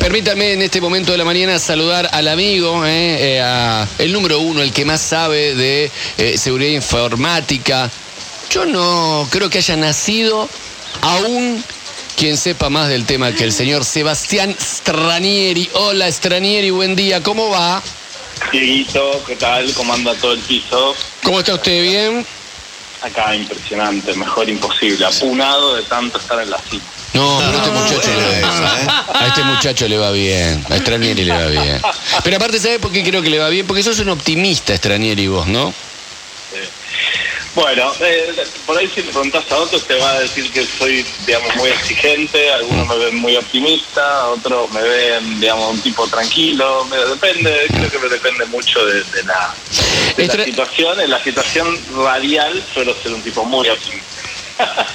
Permítame 0.00 0.54
en 0.54 0.62
este 0.62 0.80
momento 0.80 1.12
de 1.12 1.18
la 1.18 1.26
mañana 1.26 1.58
saludar 1.58 2.08
al 2.12 2.26
amigo, 2.26 2.86
eh, 2.86 3.34
eh, 3.34 3.40
a 3.42 3.86
el 3.98 4.14
número 4.14 4.40
uno, 4.40 4.62
el 4.62 4.72
que 4.72 4.86
más 4.86 4.98
sabe 4.98 5.54
de 5.54 5.90
eh, 6.16 6.38
seguridad 6.38 6.70
informática. 6.70 7.90
Yo 8.50 8.64
no 8.64 9.28
creo 9.30 9.50
que 9.50 9.58
haya 9.58 9.76
nacido 9.76 10.48
aún 11.02 11.62
quien 12.16 12.38
sepa 12.38 12.70
más 12.70 12.88
del 12.88 13.04
tema 13.04 13.32
que 13.32 13.44
el 13.44 13.52
señor 13.52 13.84
Sebastián 13.84 14.56
Stranieri. 14.58 15.68
Hola 15.74 16.10
Stranieri, 16.10 16.70
buen 16.70 16.96
día, 16.96 17.22
¿cómo 17.22 17.50
va? 17.50 17.82
Dieguito, 18.50 19.22
¿qué 19.26 19.36
tal? 19.36 19.70
¿Cómo 19.74 19.92
anda 19.92 20.14
todo 20.14 20.32
el 20.32 20.40
piso? 20.40 20.96
¿Cómo 21.22 21.40
está 21.40 21.54
usted? 21.54 21.82
¿Bien? 21.82 22.26
Acá 23.02 23.36
impresionante, 23.36 24.14
mejor 24.14 24.48
imposible, 24.48 25.04
apunado 25.04 25.74
de 25.76 25.82
tanto 25.82 26.18
estar 26.18 26.40
en 26.40 26.50
la 26.50 26.58
cita. 26.58 26.99
No, 27.12 27.38
pero 27.44 27.50
a 27.50 27.56
este 27.56 27.70
muchacho 27.70 28.10
le 28.14 28.22
va 28.22 28.28
bien. 28.30 28.88
A 29.12 29.26
este 29.26 29.42
muchacho 29.44 29.88
le 29.88 29.98
va 29.98 30.10
bien. 30.12 30.64
A 30.70 30.76
Stranieri 30.78 31.24
le 31.24 31.32
va 31.32 31.46
bien. 31.46 31.82
Pero 32.24 32.36
aparte, 32.36 32.58
¿sabes 32.60 32.78
por 32.78 32.92
qué 32.92 33.02
creo 33.02 33.20
que 33.22 33.30
le 33.30 33.38
va 33.38 33.48
bien? 33.48 33.66
Porque 33.66 33.82
sos 33.82 33.98
un 33.98 34.10
optimista, 34.10 34.76
Stranieri, 34.76 35.26
vos, 35.26 35.46
¿no? 35.46 35.70
Eh, 36.54 36.68
Bueno, 37.54 37.92
eh, 38.00 38.32
por 38.64 38.78
ahí 38.78 38.88
si 38.94 39.02
le 39.02 39.10
preguntas 39.10 39.42
a 39.50 39.56
otros 39.56 39.84
te 39.88 39.96
va 39.96 40.10
a 40.12 40.20
decir 40.20 40.48
que 40.52 40.64
soy, 40.78 41.04
digamos, 41.26 41.54
muy 41.56 41.68
exigente, 41.70 42.52
algunos 42.52 42.86
me 42.86 42.96
ven 42.96 43.16
muy 43.16 43.34
optimista, 43.36 44.28
otros 44.28 44.70
me 44.70 44.80
ven, 44.80 45.40
digamos, 45.40 45.72
un 45.72 45.80
tipo 45.80 46.06
tranquilo, 46.06 46.84
me- 46.84 46.96
depende, 46.96 47.66
creo 47.72 47.90
que 47.90 47.98
me 47.98 48.08
depende 48.08 48.44
mucho 48.46 48.84
de, 48.86 49.02
de 49.02 49.24
la, 49.24 49.52
de 50.16 50.26
la 50.28 50.44
situación, 50.44 51.00
en 51.00 51.10
la 51.10 51.24
situación 51.24 51.76
radial 52.04 52.62
suelo 52.72 52.94
ser 53.02 53.12
un 53.14 53.22
tipo 53.22 53.44
muy 53.44 53.68
optimista. 53.68 54.19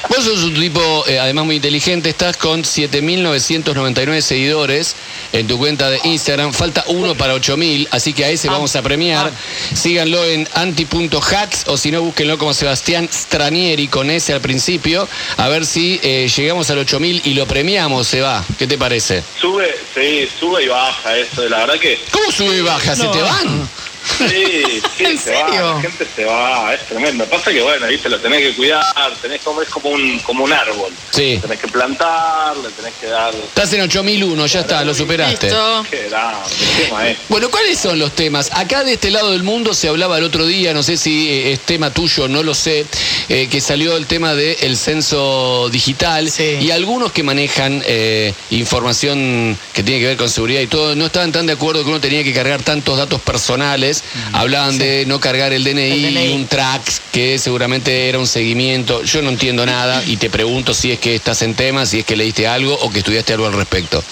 Vos 0.10 0.24
sos 0.24 0.44
un 0.44 0.54
tipo, 0.54 1.04
eh, 1.08 1.20
además 1.20 1.46
muy 1.46 1.58
inteligente, 1.58 2.10
estás 2.10 2.38
con 2.38 2.64
7.999 2.64 4.22
seguidores 4.22 4.96
en 5.34 5.48
tu 5.48 5.58
cuenta 5.58 5.90
de 5.90 6.00
Instagram. 6.04 6.54
Falta 6.54 6.84
uno 6.88 7.16
para 7.16 7.36
8.000, 7.36 7.88
así 7.92 8.14
que 8.14 8.26
a 8.26 8.30
ese 8.30 8.48
vamos 8.48 8.76
a 8.76 8.82
premiar. 8.82 9.32
Síganlo 9.74 10.24
en 10.24 10.48
anti.hacks 10.54 11.64
o 11.68 11.78
si 11.78 11.92
no, 11.92 12.02
búsquenlo 12.02 12.38
como 12.38 12.54
Sebastián 12.54 13.10
Stranieri 13.12 13.88
con 13.88 14.10
S 14.10 14.32
al 14.32 14.42
principio. 14.42 15.08
A 15.38 15.48
ver 15.50 15.66
si 15.66 16.00
eh, 16.04 16.30
llegamos 16.36 16.70
al 16.70 16.86
8.000 16.86 17.22
y 17.26 17.34
lo 17.34 17.46
premiamos, 17.46 18.08
se 18.08 18.22
va. 18.22 18.44
¿Qué 18.58 18.68
te 18.68 18.78
parece? 18.78 19.24
Sube, 19.40 19.76
sí, 19.94 20.30
sube 20.40 20.64
y 20.64 20.68
baja 20.68 21.18
eso, 21.18 21.48
la 21.50 21.60
verdad 21.60 21.80
que 21.80 22.00
¿Cómo 22.12 22.32
sube 22.32 22.58
y 22.58 22.62
baja? 22.62 22.96
¿Se 22.96 23.08
te 23.08 23.22
van? 23.22 23.70
Sí, 24.18 24.82
sí, 24.98 25.04
¿En 25.06 25.18
se 25.18 25.32
va, 25.32 25.48
serio? 25.50 25.74
la 25.76 25.82
gente 25.82 26.08
se 26.16 26.26
va, 26.26 26.74
es 26.74 26.86
tremendo. 26.88 27.26
Pasa 27.26 27.52
que 27.52 27.62
bueno, 27.62 27.88
viste, 27.88 28.10
lo 28.10 28.20
tenés 28.20 28.40
que 28.42 28.56
cuidar, 28.56 28.84
tenés 29.22 29.42
como, 29.42 29.62
es 29.62 29.70
como 29.70 29.90
un, 29.90 30.20
como 30.20 30.44
un 30.44 30.54
árbol. 30.54 30.92
Sí. 31.12 31.40
Tenés 31.42 31.60
que 31.60 31.68
plantar, 31.68 32.56
le 32.58 32.70
tenés 32.70 32.94
que 33.00 33.08
dar. 33.08 33.34
Estás 33.34 33.74
en 33.74 33.82
8.001, 33.90 34.46
ya 34.48 34.60
está, 34.62 34.84
lo 34.84 34.94
superaste. 34.94 35.48
Listo. 35.48 35.86
Qué 35.90 36.08
grande, 36.10 36.50
qué 36.78 36.92
maestro. 36.92 37.26
Bueno, 37.30 37.50
¿cuáles 37.50 37.80
son 37.80 37.98
los 38.00 38.12
temas? 38.14 38.50
Acá 38.54 38.84
de 38.84 38.94
este 38.94 39.12
lado 39.12 39.32
del 39.32 39.44
mundo 39.44 39.74
se 39.74 39.88
hablaba 39.88 40.18
el 40.18 40.24
otro 40.24 40.46
día, 40.46 40.74
no 40.74 40.84
sé 40.84 40.98
si 40.98 41.30
eh, 41.30 41.52
es 41.54 41.60
tema 41.62 41.92
tuyo, 41.92 42.28
no 42.28 42.44
lo 42.44 42.54
sé, 42.54 42.86
eh, 43.30 43.48
que 43.50 43.60
salió 43.62 43.98
el 43.98 44.06
tema 44.06 44.34
del 44.36 44.78
censo 44.78 45.70
digital 45.72 46.30
Sí. 46.30 46.58
y 46.62 46.72
algunos 46.72 47.12
que 47.12 47.24
manejan 47.24 47.84
eh, 47.86 48.34
información 48.52 49.58
que 49.74 49.84
tiene 49.84 50.00
que 50.02 50.08
ver 50.08 50.18
con 50.18 50.30
seguridad 50.30 50.62
y 50.62 50.68
todo, 50.68 50.96
no 50.96 51.06
estaban 51.08 51.32
tan 51.32 51.46
de 51.46 51.54
acuerdo 51.54 51.84
que 51.84 51.90
uno 51.90 52.00
tenía 52.00 52.24
que 52.24 52.34
cargar 52.34 52.62
tantos 52.62 52.98
datos 52.98 53.22
personales, 53.22 53.95
hablaban 54.34 54.78
de 54.78 55.06
no 55.06 55.20
cargar 55.20 55.54
el 55.54 55.64
DNI, 55.64 56.06
El 56.06 56.14
DNI. 56.14 56.34
un 56.34 56.48
tracks, 56.48 57.02
que 57.12 57.38
seguramente 57.40 58.10
era 58.10 58.20
un 58.20 58.28
seguimiento, 58.28 59.04
yo 59.04 59.22
no 59.22 59.30
entiendo 59.30 59.66
nada 59.66 60.04
y 60.06 60.18
te 60.18 60.30
pregunto 60.30 60.74
si 60.74 60.92
es 60.92 61.00
que 61.00 61.16
estás 61.16 61.42
en 61.42 61.54
tema, 61.56 61.86
si 61.86 62.00
es 62.00 62.06
que 62.06 62.16
leíste 62.16 62.48
algo 62.48 62.74
o 62.76 62.90
que 62.92 63.00
estudiaste 63.00 63.34
algo 63.34 63.46
al 63.48 63.54
respecto. 63.54 64.04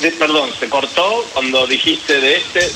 De- 0.00 0.10
perdón, 0.12 0.50
se 0.58 0.68
cortó 0.68 1.24
cuando 1.32 1.64
dijiste 1.66 2.20
de 2.20 2.36
este. 2.38 2.72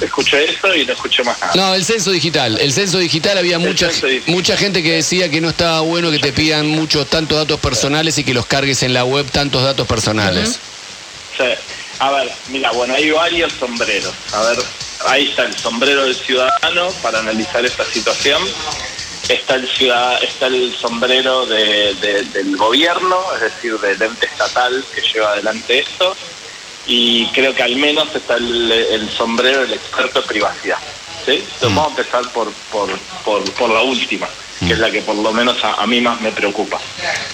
Escuché 0.00 0.44
eso 0.44 0.74
y 0.76 0.86
no 0.86 0.92
escuché 0.92 1.24
más 1.24 1.40
nada. 1.40 1.52
No, 1.56 1.74
el 1.74 1.84
censo 1.84 2.12
digital. 2.12 2.56
El 2.60 2.72
censo 2.72 2.98
digital 2.98 3.36
había 3.36 3.58
mucha, 3.58 3.88
digital. 3.88 4.22
mucha 4.26 4.56
gente 4.56 4.82
que 4.84 4.92
decía 4.92 5.28
que 5.28 5.40
no 5.40 5.50
estaba 5.50 5.80
bueno 5.80 6.08
que 6.12 6.20
te 6.20 6.32
pidan 6.32 6.68
muchos 6.68 7.08
tantos 7.10 7.36
datos 7.36 7.58
personales 7.58 8.16
y 8.18 8.22
que 8.24 8.32
los 8.32 8.46
cargues 8.46 8.82
en 8.84 8.94
la 8.94 9.04
web 9.04 9.28
tantos 9.32 9.64
datos 9.64 9.88
personales. 9.88 10.60
Sí. 11.36 11.44
A 12.00 12.10
ver, 12.10 12.32
mira, 12.48 12.70
bueno, 12.72 12.94
hay 12.94 13.10
varios 13.10 13.52
sombreros. 13.52 14.14
A 14.32 14.42
ver, 14.42 14.58
ahí 15.06 15.28
está 15.28 15.44
el 15.44 15.54
sombrero 15.56 16.04
del 16.04 16.16
ciudadano 16.16 16.90
para 17.02 17.18
analizar 17.20 17.64
esta 17.64 17.84
situación. 17.92 18.42
Está 19.28 19.54
el 19.56 19.68
ciudad, 19.68 20.22
está 20.22 20.46
el 20.46 20.74
sombrero 20.80 21.46
de- 21.46 21.94
de- 21.94 22.22
del 22.24 22.56
gobierno, 22.56 23.22
es 23.34 23.40
decir, 23.42 23.78
del 23.78 24.00
ente 24.02 24.26
estatal 24.26 24.84
que 24.94 25.02
lleva 25.02 25.32
adelante 25.32 25.78
esto. 25.80 26.16
Y 26.86 27.26
creo 27.28 27.54
que 27.54 27.62
al 27.62 27.76
menos 27.76 28.08
está 28.14 28.36
el, 28.36 28.72
el 28.72 29.10
sombrero 29.10 29.60
del 29.60 29.74
experto 29.74 30.20
en 30.20 30.26
privacidad. 30.26 30.78
¿sí? 31.26 31.32
Entonces, 31.32 31.60
Vamos 31.60 31.86
a 31.86 31.90
empezar 32.00 32.32
por, 32.32 32.50
por, 32.72 32.98
por, 33.24 33.44
por 33.52 33.70
la 33.70 33.82
última, 33.82 34.26
que 34.58 34.72
es 34.72 34.78
la 34.78 34.90
que 34.90 35.02
por 35.02 35.14
lo 35.16 35.32
menos 35.32 35.62
a, 35.62 35.74
a 35.74 35.86
mí 35.86 36.00
más 36.00 36.18
me 36.22 36.32
preocupa. 36.32 36.80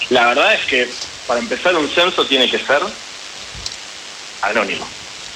La 0.09 0.27
verdad 0.27 0.53
es 0.55 0.65
que 0.65 0.93
para 1.25 1.39
empezar 1.39 1.73
un 1.75 1.89
censo 1.89 2.25
tiene 2.27 2.49
que 2.51 2.59
ser 2.59 2.81
anónimo, 4.47 4.87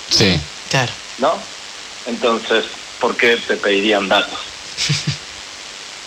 Sí. 0.09 0.39
Claro. 0.69 0.91
¿no? 1.19 1.37
Entonces, 2.07 2.65
¿por 2.99 3.15
qué 3.17 3.37
te 3.37 3.55
pedirían 3.57 4.07
datos? 4.07 4.39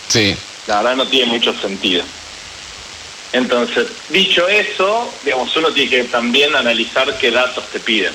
Sí. 0.07 0.35
La 0.67 0.77
verdad 0.77 0.95
no 0.97 1.07
tiene 1.07 1.31
mucho 1.31 1.53
sentido. 1.59 2.03
Entonces, 3.33 3.87
dicho 4.09 4.47
eso, 4.47 5.11
digamos, 5.23 5.55
uno 5.57 5.71
tiene 5.71 5.89
que 5.89 6.03
también 6.05 6.55
analizar 6.55 7.17
qué 7.17 7.31
datos 7.31 7.65
te 7.71 7.79
piden. 7.79 8.13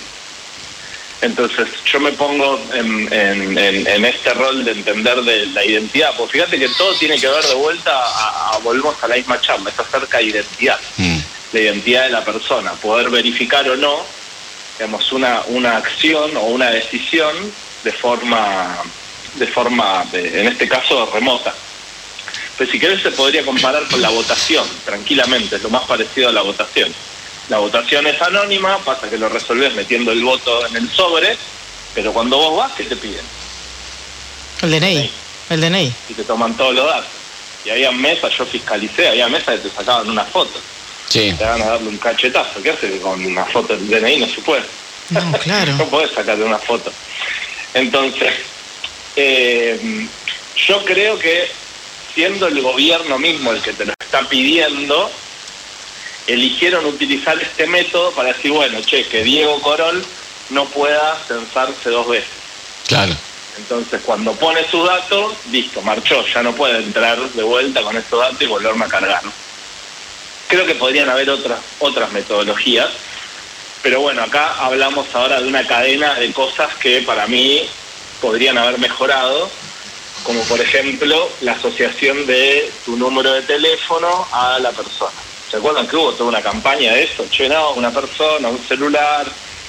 Entonces, 1.20 1.68
yo 1.84 2.00
me 2.00 2.12
pongo 2.12 2.58
en, 2.72 3.12
en- 3.12 3.58
en- 3.58 3.86
en 3.86 4.04
este 4.06 4.32
rol 4.32 4.64
de 4.64 4.70
entender 4.70 5.20
de 5.22 5.46
la 5.46 5.64
identidad, 5.64 6.12
porque 6.16 6.38
fíjate 6.38 6.58
que 6.58 6.68
todo 6.70 6.94
tiene 6.94 7.18
que 7.20 7.28
ver 7.28 7.44
de 7.44 7.54
vuelta 7.54 7.92
a, 7.92 8.52
a- 8.54 8.58
volvemos 8.58 8.94
a 9.02 9.08
la 9.08 9.16
misma 9.16 9.38
charla, 9.40 9.68
es 9.68 9.78
acerca 9.78 10.18
de 10.18 10.24
identidad, 10.24 10.78
Mm. 10.96 11.18
la 11.52 11.60
identidad 11.60 12.02
de 12.04 12.10
la 12.10 12.24
persona, 12.24 12.72
poder 12.74 13.10
verificar 13.10 13.68
o 13.68 13.76
no, 13.76 14.06
digamos, 14.80 15.12
una, 15.12 15.42
una 15.48 15.76
acción 15.76 16.34
o 16.38 16.44
una 16.44 16.70
decisión 16.70 17.36
de 17.84 17.92
forma, 17.92 18.78
de 19.34 19.46
forma, 19.46 20.06
de- 20.10 20.41
en 20.41 20.46
este 20.48 20.66
caso, 20.66 21.04
remota. 21.12 21.52
Pues 22.56 22.70
si 22.70 22.80
querés 22.80 23.02
se 23.02 23.10
podría 23.10 23.44
comparar 23.44 23.86
con 23.88 24.00
la 24.00 24.08
votación, 24.08 24.66
tranquilamente, 24.86 25.56
es 25.56 25.62
lo 25.62 25.68
más 25.68 25.82
parecido 25.82 26.30
a 26.30 26.32
la 26.32 26.41
votación. 26.41 26.91
La 27.50 27.58
votación 27.58 28.06
es 28.06 28.22
anónima, 28.22 28.78
pasa 28.78 29.10
que 29.10 29.18
lo 29.18 29.28
resolvés 29.28 29.74
metiendo 29.74 30.12
el 30.12 30.24
voto 30.24 30.66
en 30.66 30.74
el 30.76 30.91
sobre, 30.91 31.36
pero 31.94 32.14
cuando 32.14 32.38
vos 32.38 32.56
vas, 32.56 32.72
¿qué 32.72 32.84
te 32.84 32.97
piden? 32.97 33.24
El 34.62 34.70
DNI. 34.70 35.10
El 35.50 35.60
DNI. 35.60 35.92
Y 36.08 36.14
te 36.14 36.24
toman 36.24 36.56
todos 36.56 36.74
los 36.74 36.86
datos. 36.86 37.10
Y 37.66 37.70
había 37.70 37.92
mesas, 37.92 38.32
yo 38.38 38.47
fiscalicé, 38.47 39.08
había 39.08 39.28
mesas 39.28 39.60
que 39.60 39.68
te 39.68 39.76
sacaban 39.76 40.08
una 40.08 40.24
foto, 40.24 40.58
Sí. 41.10 41.34
te 41.37 41.44
van 41.44 41.60
a 41.60 41.66
darle 41.66 41.88
un 41.88 41.98
cachetazo. 41.98 42.62
¿Qué 42.62 42.71
haces 42.71 43.00
con 43.00 43.25
una 43.25 43.44
foto 43.44 43.76
del 43.76 43.88
DNI? 43.88 44.21
No 44.21 44.26
se 44.26 44.41
puede. 44.41 44.62
No, 45.10 45.32
claro. 45.43 45.75
no 45.75 45.84
podés 45.87 46.12
sacarle 46.12 46.44
una 46.44 46.59
foto. 46.59 46.93
Entonces, 47.75 48.32
eh, 49.16 50.06
yo 50.56 50.84
creo 50.84 51.19
que 51.19 51.50
siendo 52.15 52.47
el 52.47 52.62
gobierno 52.62 53.19
mismo 53.19 53.50
el 53.53 53.60
que 53.60 53.72
te 53.72 53.84
lo 53.84 53.93
está 53.98 54.28
pidiendo, 54.28 55.10
eligieron 56.26 56.84
utilizar 56.87 57.41
este 57.41 57.66
método 57.66 58.12
para 58.12 58.32
decir, 58.32 58.53
bueno, 58.53 58.81
che, 58.82 59.04
que 59.06 59.25
Diego 59.25 59.60
Corol 59.60 60.04
no 60.50 60.65
pueda 60.66 61.19
censarse 61.27 61.91
dos 61.91 62.09
veces. 62.09 62.31
Claro. 62.87 63.16
Entonces, 63.56 64.00
cuando 64.04 64.32
pone 64.34 64.60
su 64.71 64.82
dato, 64.84 65.34
listo, 65.50 65.82
marchó, 65.82 66.25
ya 66.32 66.42
no 66.42 66.54
puede 66.54 66.78
entrar 66.78 67.19
de 67.19 67.42
vuelta 67.42 67.82
con 67.82 67.97
estos 67.97 68.21
datos 68.21 68.41
y 68.41 68.47
volverme 68.47 68.84
a 68.84 68.88
cargar. 68.88 69.22
Creo 70.50 70.66
que 70.66 70.74
podrían 70.74 71.08
haber 71.08 71.30
otras, 71.30 71.60
otras 71.78 72.10
metodologías, 72.12 72.90
pero 73.82 74.00
bueno, 74.00 74.22
acá 74.22 74.56
hablamos 74.58 75.06
ahora 75.14 75.41
de 75.41 75.47
una 75.47 75.64
cadena 75.64 76.14
de 76.14 76.32
cosas 76.32 76.74
que 76.74 77.02
para 77.02 77.28
mí 77.28 77.62
podrían 78.20 78.58
haber 78.58 78.80
mejorado, 78.80 79.48
como 80.24 80.42
por 80.42 80.60
ejemplo 80.60 81.30
la 81.42 81.52
asociación 81.52 82.26
de 82.26 82.68
tu 82.84 82.97
número 82.97 83.32
de 83.32 83.42
teléfono 83.42 84.26
a 84.32 84.58
la 84.58 84.72
persona. 84.72 85.12
¿Se 85.48 85.56
acuerdan 85.56 85.86
que 85.86 85.97
hubo 85.97 86.12
toda 86.14 86.30
una 86.30 86.42
campaña 86.42 86.94
de 86.94 87.04
eso? 87.04 87.24
Che, 87.30 87.48
no, 87.48 87.74
una 87.74 87.92
persona, 87.92 88.48
un 88.48 88.62
celular, 88.66 89.26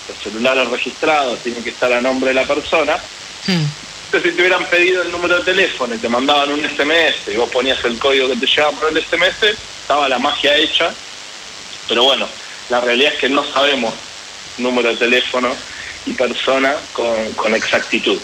los 0.08 0.18
celulares 0.18 0.68
registrados 0.68 1.40
tienen 1.40 1.64
que 1.64 1.70
estar 1.70 1.94
a 1.94 2.02
nombre 2.02 2.30
de 2.30 2.36
la 2.36 2.46
persona. 2.46 2.98
Mm. 3.46 3.66
Entonces, 4.12 4.32
si 4.32 4.36
te 4.36 4.42
hubieran 4.42 4.66
pedido 4.66 5.04
el 5.04 5.10
número 5.10 5.38
de 5.38 5.46
teléfono 5.46 5.96
y 5.96 5.98
te 5.98 6.10
mandaban 6.10 6.52
un 6.52 6.60
SMS 6.60 7.34
y 7.34 7.38
vos 7.38 7.50
ponías 7.50 7.82
el 7.86 7.98
código 7.98 8.28
que 8.28 8.36
te 8.36 8.46
llegaba 8.46 8.74
por 8.74 8.90
el 8.90 9.02
SMS, 9.02 9.56
estaba 9.84 10.10
la 10.10 10.20
magia 10.20 10.54
hecha. 10.58 10.94
Pero 11.88 12.04
bueno, 12.04 12.28
la 12.70 12.82
realidad 12.82 13.14
es 13.14 13.20
que 13.20 13.30
no 13.30 13.46
sabemos 13.54 13.94
número 14.58 14.90
de 14.90 14.98
teléfono 14.98 15.56
y 16.06 16.12
persona 16.12 16.76
con, 16.92 17.32
con 17.36 17.56
exactitud. 17.56 18.20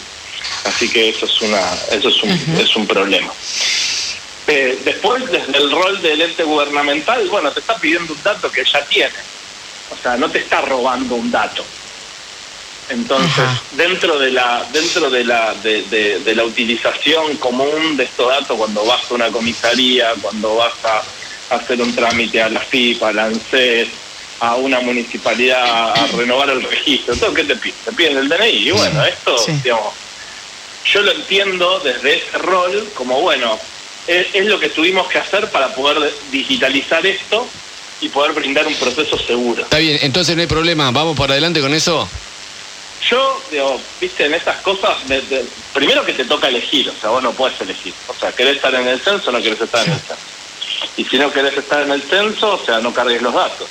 Así 0.65 0.89
que 0.89 1.07
eso 1.07 1.25
es 1.25 1.41
una 1.41 1.61
eso 1.91 2.09
es 2.09 2.21
un, 2.21 2.31
es 2.59 2.75
un 2.75 2.85
problema. 2.85 3.31
Eh, 4.47 4.81
después, 4.83 5.25
desde 5.31 5.57
el 5.57 5.71
rol 5.71 6.01
del 6.01 6.21
ente 6.21 6.43
gubernamental, 6.43 7.25
bueno, 7.29 7.49
te 7.53 7.61
está 7.61 7.77
pidiendo 7.77 8.11
un 8.11 8.21
dato 8.21 8.51
que 8.51 8.65
ya 8.65 8.83
tiene. 8.87 9.15
o 9.89 9.95
sea, 10.03 10.17
no 10.17 10.29
te 10.29 10.39
está 10.39 10.59
robando 10.59 11.15
un 11.15 11.31
dato. 11.31 11.63
Entonces, 12.89 13.37
Ajá. 13.39 13.61
dentro 13.73 14.17
de 14.17 14.31
la 14.31 14.65
dentro 14.71 15.09
de 15.09 15.23
la 15.25 15.53
de, 15.55 15.81
de- 15.83 16.19
de 16.19 16.35
la 16.35 16.45
utilización 16.45 17.35
común 17.37 17.97
de 17.97 18.05
estos 18.05 18.29
datos 18.29 18.57
cuando 18.57 18.85
vas 18.85 19.01
a 19.09 19.13
una 19.13 19.27
comisaría, 19.27 20.13
cuando 20.21 20.55
vas 20.55 20.73
a 20.85 21.55
hacer 21.55 21.81
un 21.81 21.93
trámite 21.93 22.41
a 22.41 22.49
la 22.49 22.59
FIP, 22.61 23.03
a 23.03 23.11
la 23.11 23.25
ANSES, 23.25 23.89
a 24.39 24.55
una 24.55 24.79
municipalidad 24.79 25.91
a 25.91 26.07
renovar 26.15 26.49
el 26.49 26.61
registro, 26.63 27.15
todo 27.15 27.33
qué 27.33 27.43
te 27.43 27.55
piden, 27.57 27.77
te 27.83 27.91
piden 27.91 28.17
el 28.17 28.29
DNI 28.29 28.49
y 28.49 28.71
bueno, 28.71 29.03
esto, 29.05 29.37
Sí. 29.37 29.51
digamos, 29.63 29.93
yo 30.93 31.01
lo 31.01 31.11
entiendo 31.11 31.79
desde 31.79 32.15
ese 32.17 32.37
rol 32.37 32.87
como 32.95 33.19
bueno, 33.21 33.59
es, 34.07 34.27
es 34.33 34.45
lo 34.45 34.59
que 34.59 34.69
tuvimos 34.69 35.07
que 35.07 35.17
hacer 35.17 35.49
para 35.51 35.73
poder 35.75 36.13
digitalizar 36.31 37.05
esto 37.05 37.45
y 37.99 38.07
poder 38.09 38.31
brindar 38.33 38.65
un 38.67 38.75
proceso 38.75 39.17
seguro. 39.17 39.63
Está 39.63 39.79
bien, 39.79 39.99
entonces 40.03 40.35
no 40.35 40.41
hay 40.41 40.47
problema. 40.47 40.91
¿Vamos 40.91 41.17
para 41.17 41.33
adelante 41.33 41.59
con 41.59 41.73
eso? 41.73 42.07
Yo, 42.99 43.47
digo, 43.51 43.81
viste, 44.01 44.25
en 44.25 44.33
estas 44.33 44.61
cosas, 44.61 45.07
de- 45.07 45.47
primero 45.71 46.03
que 46.05 46.13
te 46.13 46.25
toca 46.25 46.47
elegir, 46.47 46.89
o 46.89 46.99
sea, 46.99 47.09
vos 47.11 47.21
no 47.23 47.33
puedes 47.35 47.59
elegir. 47.61 47.93
O 48.07 48.13
sea, 48.15 48.31
querés 48.33 48.55
estar 48.57 48.73
en 48.73 48.87
el 48.87 48.99
censo 48.99 49.29
o 49.29 49.33
no 49.33 49.41
querés 49.41 49.61
estar 49.61 49.85
en 49.85 49.93
el 49.93 49.99
censo. 49.99 50.21
Y 50.95 51.05
si 51.05 51.17
no 51.17 51.31
querés 51.31 51.55
estar 51.57 51.83
en 51.83 51.91
el 51.91 52.01
censo, 52.03 52.55
o 52.55 52.65
sea, 52.65 52.79
no 52.79 52.93
cargues 52.93 53.21
los 53.21 53.33
datos. 53.33 53.69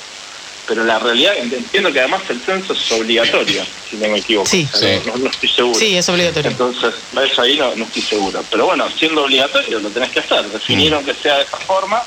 Pero 0.65 0.83
la 0.83 0.99
realidad, 0.99 1.33
entiendo 1.37 1.93
que 1.93 1.99
además 1.99 2.21
el 2.29 2.41
censo 2.41 2.73
es 2.73 2.91
obligatorio, 2.91 3.65
si 3.89 3.95
no 3.97 4.09
me 4.09 4.19
equivoco. 4.19 4.49
Sí. 4.49 4.67
O 4.73 4.77
sea, 4.77 4.99
Sí. 5.01 5.09
No, 5.09 5.17
no 5.17 5.29
estoy 5.29 5.49
seguro. 5.49 5.79
Sí, 5.79 5.97
es 5.97 6.09
obligatorio. 6.09 6.51
Entonces, 6.51 6.93
eso 7.23 7.41
ahí 7.41 7.57
no, 7.57 7.75
no 7.75 7.85
estoy 7.85 8.01
seguro. 8.01 8.43
Pero 8.49 8.65
bueno, 8.65 8.89
siendo 8.97 9.23
obligatorio 9.23 9.79
lo 9.79 9.89
tenés 9.89 10.09
que 10.11 10.19
hacer. 10.19 10.45
Definieron 10.49 11.05
que 11.05 11.13
sea 11.15 11.37
de 11.37 11.43
esa 11.43 11.57
forma. 11.57 12.03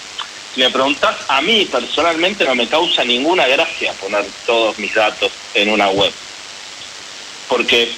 Si 0.55 0.61
me 0.61 0.71
preguntás, 0.71 1.17
a 1.29 1.41
mí 1.41 1.65
personalmente 1.67 2.45
no 2.45 2.55
me 2.55 2.69
causa 2.69 3.05
ninguna 3.05 3.47
gracia 3.47 3.95
poner 3.95 4.27
todos 4.45 4.77
mis 4.79 4.93
datos 4.95 5.31
en 5.55 5.71
una 5.71 5.89
web. 5.91 6.13
Porque 7.51 7.93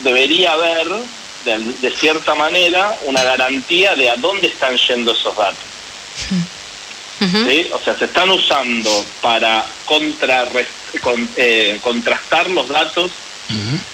debería 0.00 0.52
haber, 0.52 0.86
de, 1.44 1.58
de 1.80 1.90
cierta 1.96 2.34
manera, 2.36 2.96
una 3.06 3.22
garantía 3.24 3.96
de 3.96 4.10
a 4.10 4.16
dónde 4.16 4.46
están 4.46 4.76
yendo 4.76 5.10
esos 5.12 5.34
datos. 5.36 5.58
¿sí? 7.48 7.68
O 7.72 7.78
sea, 7.82 7.96
se 7.98 8.04
están 8.04 8.28
usando 8.30 9.04
para 9.22 9.64
con- 11.02 11.28
eh, 11.36 11.78
contrastar 11.82 12.48
los 12.50 12.68
datos 12.68 13.10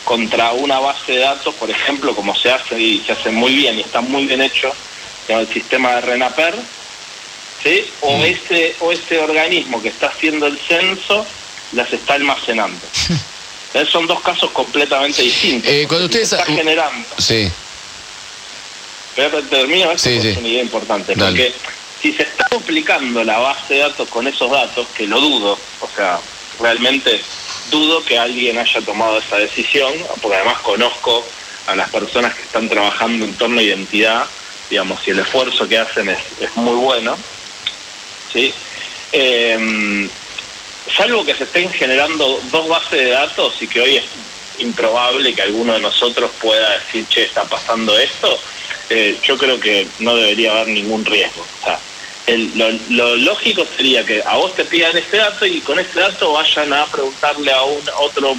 contra 0.04 0.52
una 0.52 0.78
base 0.78 1.12
de 1.12 1.19
datos, 1.19 1.54
por 1.56 1.70
ejemplo, 1.70 2.14
como 2.14 2.34
se 2.37 2.50
hace 2.52 2.78
y 2.81 3.00
se 3.04 3.12
hace 3.12 3.31
muy 3.31 3.54
bien 3.54 3.78
y 3.78 3.82
está 3.82 4.00
muy 4.00 4.25
bien 4.26 4.40
hecho 4.42 4.72
en 5.28 5.38
el 5.38 5.48
sistema 5.52 5.94
de 5.96 6.00
RENAPER, 6.02 6.54
¿sí? 7.62 7.84
o, 8.00 8.25
ese, 8.25 8.76
o 8.81 8.92
ese 8.92 9.19
organismo 9.19 9.82
que 9.82 9.88
está 9.88 10.06
haciendo 10.06 10.46
el 10.46 10.58
censo 10.58 11.26
las 11.72 11.92
está 11.92 12.14
almacenando. 12.14 12.81
Eh, 13.75 13.87
Son 13.90 14.06
dos 14.06 14.20
casos 14.20 14.50
completamente 14.50 15.22
distintos. 15.22 15.70
Eh, 15.70 15.84
cuando 15.88 16.06
ustedes- 16.06 16.32
está 16.32 16.44
generando 16.44 17.06
Sí. 17.19 17.50
pero 19.14 19.43
termino 19.43 19.90
esto 19.93 20.08
Sí, 20.08 20.17
es 20.28 20.37
una 20.37 20.49
idea 20.49 20.62
importante. 20.62 21.14
Dale. 21.14 21.31
Porque 21.31 21.55
si 22.02 22.12
se 22.12 22.22
está 22.22 22.46
duplicando 22.50 23.22
la 23.25 23.38
base 23.38 23.75
de 23.75 23.81
datos 23.81 24.08
con 24.08 24.26
esos 24.26 24.50
datos, 24.50 24.87
que 24.96 25.06
lo 25.06 25.20
dudo, 25.20 25.58
o 25.81 25.88
sea, 25.94 26.19
realmente 26.58 27.20
dudo 27.70 28.02
que 28.05 28.19
alguien 28.19 28.58
haya 28.58 28.81
tomado 28.81 29.19
esa 29.19 29.37
decisión, 29.37 29.93
porque 30.20 30.37
además 30.37 30.58
conozco 30.61 31.25
a 31.66 31.76
las 31.76 31.88
personas 31.90 32.34
que 32.34 32.43
están 32.43 32.69
trabajando 32.69 33.25
en 33.25 33.34
torno 33.34 33.61
a 33.61 33.62
identidad, 33.62 34.25
digamos, 34.69 35.06
y 35.06 35.11
el 35.11 35.20
esfuerzo 35.20 35.69
que 35.69 35.78
hacen 35.78 36.08
es, 36.08 36.19
es 36.40 36.56
muy 36.56 36.75
bueno, 36.75 37.16
¿sí? 38.32 38.52
Eh, 39.12 40.08
salvo 40.96 41.25
que 41.25 41.34
se 41.34 41.44
estén 41.44 41.70
generando 41.72 42.40
dos 42.50 42.69
bases 42.69 42.90
de 43.00 43.10
datos 43.10 43.54
y 43.60 43.66
que 43.66 43.81
hoy 43.81 43.96
es 43.96 44.04
improbable 44.58 45.34
que 45.34 45.42
alguno 45.42 45.75
de 45.75 45.81
nosotros 45.81 46.31
pueda 46.40 46.78
decir, 46.78 47.06
che, 47.08 47.25
está 47.25 47.44
pasando 47.44 47.98
esto, 47.98 48.38
eh, 48.90 49.19
yo 49.22 49.38
creo 49.38 49.58
que 49.58 49.87
no 50.00 50.14
debería 50.16 50.52
haber 50.52 50.69
ningún 50.69 51.04
riesgo. 51.04 51.46
O 51.60 51.64
sea, 51.64 51.78
el- 52.26 52.50
lo, 52.56 52.70
lo 52.90 53.16
lógico 53.16 53.66
sería 53.76 54.04
que 54.04 54.22
a 54.25 54.37
vos 54.37 54.54
te 54.54 54.64
pidan 54.64 54.96
ese 54.96 55.16
dato 55.16 55.46
y 55.46 55.60
con 55.60 55.78
ese 55.78 55.98
dato 56.00 56.32
vayan 56.32 56.72
a 56.72 56.87
preguntarle 56.87 57.52
a 57.52 57.62
un 57.62 57.82
otro 57.98 58.37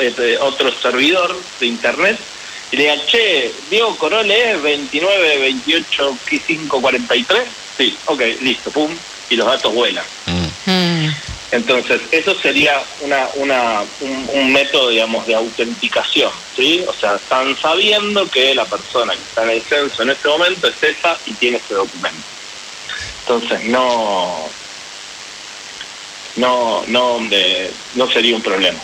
eh, 0.00 0.14
eh, 0.18 0.38
otro 0.40 0.70
servidor 0.80 1.36
de 1.58 1.66
internet 1.66 2.18
y 2.70 2.76
le 2.76 2.82
digan, 2.84 3.00
che, 3.06 3.52
Diego 3.70 3.96
Corole 3.96 4.52
es 4.52 4.62
29, 4.62 5.38
28, 5.38 6.18
5, 6.46 6.80
43. 6.80 7.42
Sí, 7.76 7.96
ok, 8.06 8.20
listo, 8.40 8.70
pum, 8.70 8.90
y 9.30 9.36
los 9.36 9.46
datos 9.46 9.72
vuelan. 9.72 10.04
Mm. 10.26 11.08
Entonces, 11.50 12.00
eso 12.12 12.38
sería 12.40 12.86
una, 13.00 13.30
una, 13.34 13.82
un, 14.00 14.52
método, 14.52 14.90
digamos, 14.90 15.26
de 15.26 15.34
autenticación, 15.34 16.30
¿sí? 16.54 16.84
O 16.86 16.92
sea, 16.92 17.16
están 17.16 17.56
sabiendo 17.58 18.28
que 18.30 18.54
la 18.54 18.68
persona 18.68 19.16
que 19.16 19.22
está 19.22 19.44
en 19.44 19.50
el 19.50 19.66
censo 19.66 20.02
en 20.02 20.10
este 20.10 20.28
momento 20.28 20.68
es 20.68 20.76
esa 20.82 21.18
y 21.24 21.36
tiene 21.36 21.58
ese 21.58 21.74
documento. 21.74 22.28
Entonces, 23.26 23.60
no, 23.64 24.54
no, 26.36 26.84
no, 26.86 27.18
de- 27.28 27.76
no 27.92 28.10
sería 28.10 28.36
un 28.36 28.42
problema. 28.42 28.82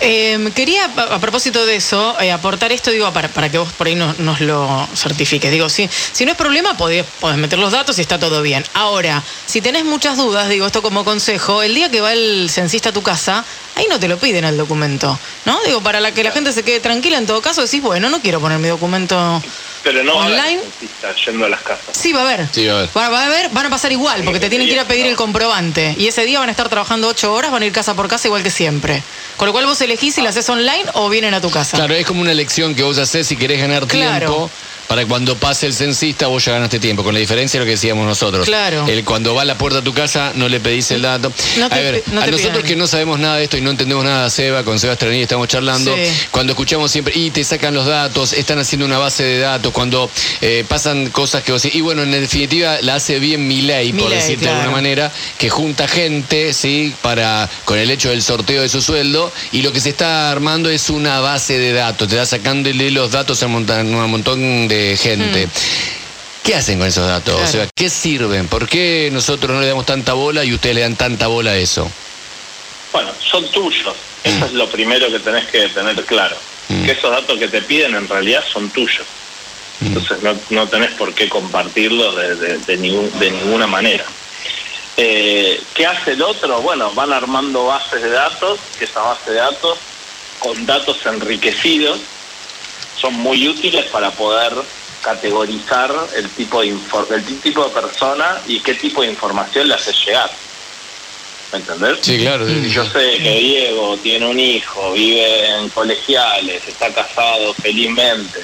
Eh, 0.00 0.50
quería, 0.54 0.90
a, 0.96 1.14
a 1.14 1.18
propósito 1.20 1.64
de 1.66 1.76
eso, 1.76 2.16
eh, 2.20 2.32
aportar 2.32 2.72
esto, 2.72 2.90
digo, 2.90 3.12
para, 3.12 3.28
para 3.28 3.50
que 3.50 3.58
vos 3.58 3.72
por 3.72 3.86
ahí 3.86 3.94
nos, 3.94 4.18
nos 4.18 4.40
lo 4.40 4.88
certifiques. 4.94 5.50
Digo, 5.50 5.68
si, 5.68 5.88
si 6.12 6.24
no 6.24 6.32
es 6.32 6.36
problema, 6.36 6.76
podés, 6.76 7.04
podés 7.20 7.38
meter 7.38 7.58
los 7.58 7.72
datos 7.72 7.98
y 7.98 8.02
está 8.02 8.18
todo 8.18 8.42
bien. 8.42 8.64
Ahora, 8.74 9.22
si 9.46 9.60
tenés 9.60 9.84
muchas 9.84 10.16
dudas, 10.16 10.48
digo 10.48 10.66
esto 10.66 10.82
como 10.82 11.04
consejo, 11.04 11.62
el 11.62 11.74
día 11.74 11.90
que 11.90 12.00
va 12.00 12.12
el 12.12 12.48
censista 12.50 12.90
a 12.90 12.92
tu 12.92 13.02
casa, 13.02 13.44
ahí 13.74 13.86
no 13.88 13.98
te 13.98 14.08
lo 14.08 14.18
piden 14.18 14.44
el 14.44 14.56
documento, 14.56 15.18
¿no? 15.44 15.58
Digo, 15.66 15.80
para 15.82 16.00
la 16.00 16.12
que 16.12 16.22
la 16.24 16.32
gente 16.32 16.52
se 16.52 16.62
quede 16.62 16.80
tranquila, 16.80 17.18
en 17.18 17.26
todo 17.26 17.40
caso 17.42 17.62
decís, 17.62 17.82
bueno, 17.82 18.08
no 18.10 18.20
quiero 18.20 18.40
poner 18.40 18.58
mi 18.58 18.68
documento 18.68 19.42
Pero 19.82 20.02
no 20.02 20.16
va 20.16 20.22
a 20.22 20.26
haber 20.26 20.38
online. 20.40 20.60
censista 20.62 21.14
yendo 21.26 21.44
a 21.46 21.48
las 21.48 21.60
casas. 21.62 21.84
Sí, 21.92 22.12
va 22.12 22.20
a 22.20 22.24
haber. 22.24 22.48
Sí, 22.52 22.66
va 22.66 22.72
a 22.74 22.76
haber. 22.78 22.90
Va, 22.96 23.08
va 23.08 23.22
a 23.22 23.26
haber, 23.26 23.48
van 23.50 23.66
a 23.66 23.70
pasar 23.70 23.92
igual, 23.92 24.22
porque 24.24 24.40
te 24.40 24.48
tienen 24.48 24.66
que 24.66 24.74
ir 24.74 24.80
a 24.80 24.84
pedir 24.86 25.06
el 25.06 25.16
comprobante. 25.16 25.94
Y 25.98 26.08
ese 26.08 26.24
día 26.24 26.40
van 26.40 26.48
a 26.48 26.52
estar 26.52 26.68
trabajando 26.68 27.08
ocho 27.08 27.32
horas, 27.32 27.50
van 27.50 27.62
a 27.62 27.66
ir 27.66 27.72
casa 27.72 27.94
por 27.94 28.08
casa 28.08 28.26
igual 28.28 28.42
que 28.42 28.50
siempre. 28.50 29.02
Con 29.38 29.46
lo 29.46 29.52
cual 29.52 29.66
vos 29.66 29.80
elegís 29.80 30.16
si 30.16 30.20
la 30.20 30.30
haces 30.30 30.48
online 30.50 30.84
o 30.94 31.08
vienen 31.08 31.32
a 31.32 31.40
tu 31.40 31.48
casa. 31.48 31.76
Claro, 31.76 31.94
es 31.94 32.04
como 32.04 32.20
una 32.20 32.32
elección 32.32 32.74
que 32.74 32.82
vos 32.82 32.98
haces 32.98 33.24
si 33.28 33.36
querés 33.36 33.60
ganar 33.60 33.86
Claro. 33.86 34.26
tiempo. 34.26 34.50
Para 34.88 35.04
cuando 35.06 35.36
pase 35.36 35.66
el 35.66 35.74
censista 35.74 36.26
vos 36.28 36.44
ya 36.44 36.52
ganaste 36.52 36.80
tiempo, 36.80 37.04
con 37.04 37.12
la 37.12 37.20
diferencia 37.20 37.60
de 37.60 37.64
lo 37.64 37.68
que 37.68 37.72
decíamos 37.72 38.06
nosotros. 38.06 38.46
Claro. 38.46 38.86
El, 38.88 39.04
cuando 39.04 39.34
va 39.34 39.42
a 39.42 39.44
la 39.44 39.58
puerta 39.58 39.80
a 39.80 39.82
tu 39.82 39.92
casa 39.92 40.32
no 40.34 40.48
le 40.48 40.60
pedís 40.60 40.90
el 40.90 41.02
dato. 41.02 41.30
No 41.58 41.68
te 41.68 41.74
a 41.74 41.78
ver, 41.78 42.02
no 42.10 42.22
a 42.22 42.26
nosotros 42.26 42.56
pidan. 42.56 42.66
que 42.66 42.76
no 42.76 42.86
sabemos 42.86 43.18
nada 43.18 43.36
de 43.36 43.44
esto 43.44 43.58
y 43.58 43.60
no 43.60 43.70
entendemos 43.70 44.04
nada 44.04 44.24
de 44.24 44.30
Seba, 44.30 44.64
con 44.64 44.78
Seba 44.78 44.94
Estranilli 44.94 45.22
estamos 45.22 45.46
charlando, 45.46 45.94
Sí. 45.94 46.02
cuando 46.30 46.52
escuchamos 46.52 46.90
siempre, 46.90 47.12
y 47.16 47.30
te 47.30 47.44
sacan 47.44 47.74
los 47.74 47.86
datos, 47.86 48.32
están 48.32 48.58
haciendo 48.58 48.86
una 48.86 48.98
base 48.98 49.22
de 49.24 49.38
datos, 49.38 49.72
cuando 49.72 50.10
eh, 50.40 50.64
pasan 50.66 51.10
cosas 51.10 51.42
que 51.42 51.52
vos 51.52 51.62
decís, 51.62 51.76
y 51.78 51.82
bueno, 51.82 52.02
en 52.02 52.10
definitiva 52.10 52.78
la 52.80 52.94
hace 52.94 53.18
bien 53.18 53.46
mi 53.46 53.62
ley, 53.62 53.92
por 53.92 54.04
Milei, 54.04 54.18
decirte 54.20 54.46
de 54.46 54.50
alguna 54.52 54.70
manera, 54.70 55.12
que 55.36 55.50
junta 55.50 55.86
gente, 55.86 56.54
¿sí? 56.54 56.94
Para, 57.02 57.48
con 57.66 57.78
el 57.78 57.90
hecho 57.90 58.08
del 58.08 58.22
sorteo 58.22 58.62
de 58.62 58.68
su 58.70 58.80
sueldo, 58.80 59.30
y 59.52 59.60
lo 59.62 59.72
que 59.72 59.80
se 59.80 59.90
está 59.90 60.30
armando 60.30 60.70
es 60.70 60.88
una 60.88 61.20
base 61.20 61.58
de 61.58 61.72
datos, 61.72 62.08
te 62.08 62.16
da 62.16 62.24
sacándole 62.24 62.90
los 62.90 63.10
datos 63.10 63.42
a 63.42 63.46
un 63.46 63.52
montón, 63.52 63.92
montón 64.10 64.68
de 64.78 64.96
gente. 64.96 65.48
¿Qué 66.42 66.54
hacen 66.54 66.78
con 66.78 66.88
esos 66.88 67.06
datos? 67.06 67.34
Claro. 67.34 67.48
O 67.48 67.52
sea, 67.52 67.68
¿qué 67.74 67.90
sirven? 67.90 68.48
¿Por 68.48 68.68
qué 68.68 69.10
nosotros 69.12 69.52
no 69.54 69.60
le 69.60 69.66
damos 69.66 69.84
tanta 69.86 70.14
bola 70.14 70.44
y 70.44 70.54
ustedes 70.54 70.74
le 70.76 70.80
dan 70.82 70.96
tanta 70.96 71.26
bola 71.26 71.50
a 71.52 71.56
eso? 71.56 71.90
Bueno, 72.92 73.10
son 73.30 73.46
tuyos. 73.50 73.94
Eso 74.24 74.46
es 74.46 74.52
lo 74.52 74.68
primero 74.68 75.10
que 75.10 75.18
tenés 75.20 75.46
que 75.46 75.68
tener 75.68 75.94
claro. 76.04 76.36
Mm. 76.68 76.84
Que 76.86 76.92
esos 76.92 77.10
datos 77.10 77.38
que 77.38 77.48
te 77.48 77.60
piden 77.62 77.94
en 77.94 78.08
realidad 78.08 78.42
son 78.50 78.70
tuyos. 78.70 79.06
Entonces 79.80 80.22
no, 80.22 80.34
no 80.50 80.66
tenés 80.66 80.90
por 80.92 81.12
qué 81.14 81.28
compartirlos 81.28 82.16
de, 82.16 82.34
de- 82.34 82.58
de 82.58 82.76
ningún- 82.78 83.16
de 83.18 83.30
ninguna 83.30 83.66
manera. 83.66 84.04
Eh, 84.96 85.60
¿Qué 85.74 85.86
hace 85.86 86.12
el 86.12 86.22
otro? 86.22 86.60
Bueno, 86.62 86.92
van 86.94 87.12
armando 87.12 87.66
bases 87.66 88.02
de 88.02 88.10
datos, 88.10 88.58
que 88.78 88.86
esa 88.86 89.00
base 89.00 89.30
de 89.30 89.36
datos, 89.36 89.78
con 90.40 90.66
datos 90.66 90.98
enriquecidos, 91.06 91.98
son 93.00 93.14
muy 93.14 93.46
útiles 93.48 93.84
para 93.86 94.10
poder 94.10 94.52
categorizar 95.02 95.90
el 96.16 96.28
tipo 96.30 96.60
de, 96.60 96.68
el 96.68 97.40
tipo 97.40 97.64
de 97.64 97.70
persona 97.70 98.40
y 98.46 98.60
qué 98.60 98.74
tipo 98.74 99.02
de 99.02 99.08
información 99.08 99.68
le 99.68 99.74
hace 99.74 99.92
llegar. 99.92 100.30
¿Me 101.52 101.58
entendés? 101.60 101.98
Sí, 102.02 102.18
claro. 102.18 102.46
Yo 102.46 102.84
sé 102.84 103.18
que 103.22 103.38
Diego 103.40 103.96
tiene 104.02 104.26
un 104.26 104.38
hijo, 104.38 104.92
vive 104.92 105.48
en 105.56 105.68
colegiales, 105.70 106.62
está 106.66 106.92
casado 106.92 107.54
felizmente, 107.54 108.40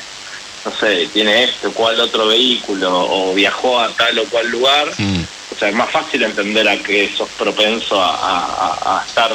no 0.64 0.72
sé, 0.74 1.06
tiene 1.12 1.44
este 1.44 1.66
o 1.66 1.72
cual 1.72 2.00
otro 2.00 2.28
vehículo 2.28 2.88
o 2.90 3.34
viajó 3.34 3.78
a 3.78 3.88
tal 3.90 4.18
o 4.20 4.24
cual 4.24 4.48
lugar, 4.48 4.88
Mm. 4.96 5.22
o 5.54 5.58
sea, 5.58 5.68
es 5.68 5.74
más 5.74 5.90
fácil 5.90 6.22
entender 6.22 6.66
a 6.66 6.78
que 6.78 7.12
sos 7.14 7.28
propenso 7.36 8.00
a- 8.00 9.00
a 9.00 9.04
estar 9.06 9.30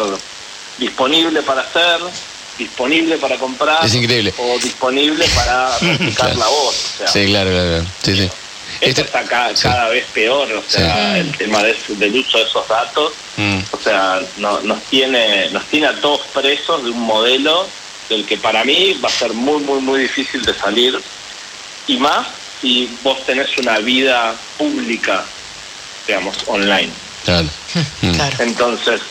disponible 0.79 1.41
para 1.43 1.61
hacer, 1.61 1.99
disponible 2.59 3.17
para 3.17 3.37
comprar 3.37 3.83
Es 3.83 3.95
increíble. 3.95 4.31
o 4.37 4.59
disponible 4.59 5.25
para 5.33 5.71
Claro. 6.15 6.35
la 6.37 6.47
voz. 6.47 6.75
O 6.75 6.97
sea, 6.99 7.07
Sí, 7.07 7.25
claro, 7.25 7.49
claro. 7.49 7.69
claro. 7.69 7.85
Sí, 8.03 8.15
sí. 8.15 8.29
Esto 8.81 9.01
Este- 9.01 9.01
está 9.01 9.23
cada, 9.23 9.55
sí. 9.55 9.63
cada 9.63 9.89
vez 9.89 10.05
peor, 10.13 10.51
o 10.53 10.63
sea, 10.67 11.13
Sí. 11.15 11.19
el 11.21 11.35
tema 11.37 11.63
de- 11.63 11.75
del 11.87 12.15
uso 12.19 12.37
de 12.37 12.43
esos 12.43 12.67
datos, 12.67 13.13
Mm. 13.37 13.59
o 13.71 13.79
sea, 13.83 14.21
no- 14.37 14.61
nos 14.61 14.81
tiene 14.83 15.49
nos 15.49 15.65
tiene 15.65 15.87
a 15.87 15.95
todos 15.99 16.21
presos 16.33 16.83
de 16.83 16.91
un 16.91 17.01
modelo 17.01 17.67
del 18.09 18.25
que 18.25 18.37
para 18.37 18.63
mí 18.63 18.93
va 19.03 19.09
a 19.09 19.11
ser 19.11 19.33
muy, 19.33 19.61
muy, 19.63 19.79
muy 19.81 20.01
difícil 20.01 20.41
de 20.43 20.53
salir, 20.53 20.99
y 21.87 21.97
más 21.97 22.27
si 22.61 22.89
vos 23.03 23.25
tenés 23.25 23.57
una 23.57 23.79
vida 23.79 24.35
pública, 24.57 25.25
digamos, 26.07 26.35
online. 26.47 26.91
Claro. 27.25 27.47
Mm. 28.01 28.11
Claro. 28.15 28.35
Entonces, 28.39 29.01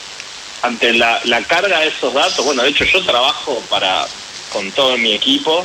ante 0.68 0.92
la, 0.92 1.20
la 1.24 1.42
carga 1.42 1.80
de 1.80 1.88
esos 1.88 2.14
datos, 2.14 2.44
bueno, 2.44 2.62
de 2.62 2.68
hecho 2.68 2.84
yo 2.84 3.04
trabajo 3.04 3.62
para 3.68 4.06
con 4.52 4.70
todo 4.72 4.96
mi 4.96 5.12
equipo 5.12 5.64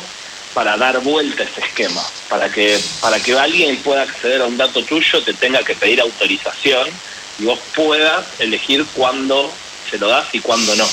para 0.53 0.77
dar 0.77 0.99
vuelta 0.99 1.43
a 1.43 1.45
ese 1.45 1.61
esquema, 1.61 2.01
para 2.29 2.49
que 2.49 2.79
para 3.01 3.19
que 3.19 3.37
alguien 3.37 3.77
pueda 3.77 4.03
acceder 4.03 4.41
a 4.41 4.45
un 4.45 4.57
dato 4.57 4.83
tuyo, 4.83 5.21
te 5.23 5.33
tenga 5.33 5.63
que 5.63 5.75
pedir 5.75 5.99
autorización 6.01 6.87
y 7.39 7.45
vos 7.45 7.59
puedas 7.75 8.25
elegir 8.39 8.85
cuándo 8.93 9.51
se 9.89 9.97
lo 9.97 10.07
das 10.07 10.27
y 10.33 10.39
cuándo 10.39 10.75
no. 10.75 10.87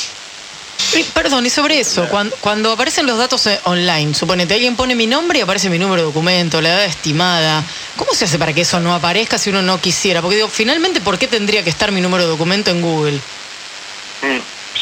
Y, 0.96 1.04
perdón, 1.04 1.46
y 1.46 1.50
sobre 1.50 1.78
eso, 1.78 2.08
cuando, 2.08 2.34
cuando 2.40 2.72
aparecen 2.72 3.06
los 3.06 3.16
datos 3.16 3.46
eh, 3.46 3.60
online, 3.64 4.14
suponete, 4.14 4.54
alguien 4.54 4.74
pone 4.74 4.94
mi 4.94 5.06
nombre 5.06 5.38
y 5.38 5.42
aparece 5.42 5.70
mi 5.70 5.78
número 5.78 6.02
de 6.02 6.06
documento, 6.06 6.60
la 6.60 6.70
edad 6.70 6.84
estimada. 6.84 7.62
¿Cómo 7.96 8.12
se 8.12 8.24
hace 8.24 8.38
para 8.38 8.52
que 8.52 8.62
eso 8.62 8.80
no 8.80 8.94
aparezca 8.94 9.38
si 9.38 9.50
uno 9.50 9.62
no 9.62 9.80
quisiera? 9.80 10.20
Porque 10.20 10.36
digo, 10.36 10.48
finalmente, 10.48 11.00
¿por 11.00 11.18
qué 11.18 11.28
tendría 11.28 11.62
que 11.62 11.70
estar 11.70 11.92
mi 11.92 12.00
número 12.00 12.24
de 12.24 12.30
documento 12.30 12.70
en 12.70 12.80
Google? 12.80 13.20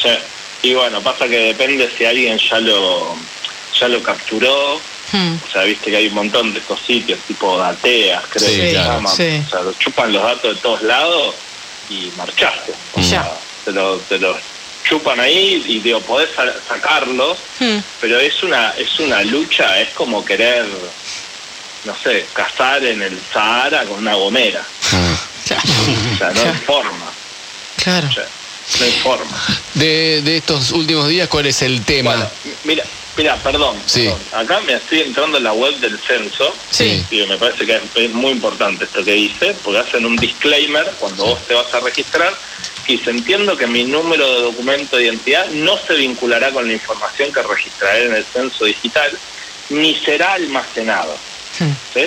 Sí. 0.01 0.09
Y 0.63 0.73
bueno, 0.73 1.01
pasa 1.01 1.27
que 1.27 1.37
depende 1.39 1.89
si 1.97 2.05
alguien 2.05 2.37
ya 2.37 2.59
lo 2.59 3.15
ya 3.79 3.87
lo 3.87 4.01
capturó, 4.03 4.79
Hmm. 5.11 5.37
O 5.43 5.51
sea, 5.51 5.63
viste 5.63 5.89
que 5.89 5.97
hay 5.97 6.07
un 6.09 6.13
montón 6.13 6.53
de 6.53 6.59
estos 6.59 6.79
sitios, 6.81 7.17
tipo 7.27 7.57
dateas, 7.57 8.21
creo 8.29 8.47
Sí, 8.47 8.55
que 8.57 8.61
se 8.67 8.71
claro. 8.73 8.93
llaman. 8.93 9.15
Sí. 9.15 9.41
O 9.47 9.49
sea, 9.49 9.61
lo 9.61 9.73
chupan 9.73 10.13
los 10.13 10.21
datos 10.21 10.53
de 10.55 10.61
todos 10.61 10.83
lados 10.83 11.33
y 11.89 12.11
marchaste. 12.15 12.73
O 12.93 12.99
Y 12.99 13.03
sea, 13.03 13.23
ya. 13.23 13.31
te 13.65 13.71
lo, 13.71 13.97
te 13.97 14.19
lo 14.19 14.37
chupan 14.87 15.19
ahí 15.19 15.63
y 15.67 15.79
digo, 15.79 15.99
podés 16.01 16.29
sa- 16.35 16.53
sacarlos, 16.67 17.39
Hmm. 17.59 17.79
pero 17.99 18.19
es 18.19 18.43
una, 18.43 18.69
es 18.77 18.99
una 18.99 19.23
lucha, 19.23 19.79
es 19.81 19.89
como 19.95 20.23
querer, 20.23 20.67
no 21.85 21.95
sé, 22.03 22.27
cazar 22.33 22.83
en 22.85 23.01
el 23.01 23.19
Sahara 23.33 23.85
con 23.85 23.97
una 23.97 24.13
gomera. 24.13 24.63
Ah. 24.93 25.17
Claro. 25.47 25.63
O 26.13 26.17
sea, 26.19 26.29
no 26.29 26.41
hay 26.51 26.57
forma. 26.59 27.11
Claro. 27.77 28.07
O 28.09 28.11
sea, 28.11 28.27
no 28.77 28.85
hay 28.85 28.91
forma. 28.91 29.45
De, 29.73 30.21
de 30.21 30.37
estos 30.37 30.71
últimos 30.71 31.07
días, 31.07 31.27
¿cuál 31.27 31.47
es 31.47 31.61
el 31.61 31.83
tema? 31.83 32.11
Bueno, 32.15 32.29
mira, 32.63 32.83
mira, 33.17 33.35
perdón, 33.37 33.77
Sí. 33.85 34.03
perdón. 34.03 34.21
Acá 34.33 34.59
me 34.61 34.73
estoy 34.73 35.01
entrando 35.01 35.37
en 35.37 35.43
la 35.43 35.53
web 35.53 35.75
del 35.79 35.97
censo. 35.99 36.53
Sí. 36.69 37.03
Y 37.09 37.25
me 37.25 37.37
parece 37.37 37.65
que 37.65 37.81
es, 37.95 38.11
muy 38.11 38.31
importante 38.31 38.85
esto 38.85 39.03
que 39.03 39.13
dice, 39.13 39.55
porque 39.63 39.79
hacen 39.79 40.05
un 40.05 40.15
disclaimer 40.15 40.85
cuando 40.99 41.25
vos 41.25 41.47
te 41.47 41.53
vas 41.53 41.73
a 41.73 41.79
registrar, 41.79 42.33
que 42.85 42.93
dice, 42.93 43.09
entiendo 43.09 43.57
que 43.57 43.67
mi 43.67 43.83
número 43.83 44.27
de 44.33 44.41
documento 44.43 44.97
de 44.97 45.05
identidad 45.05 45.47
no 45.47 45.77
se 45.77 45.95
vinculará 45.95 46.51
con 46.51 46.67
la 46.67 46.73
información 46.73 47.31
que 47.33 47.41
registraré 47.41 48.05
en 48.05 48.15
el 48.15 48.25
censo 48.25 48.65
digital, 48.65 49.17
ni 49.69 49.95
será 49.95 50.33
almacenado. 50.33 51.15
¿sí? 51.93 52.05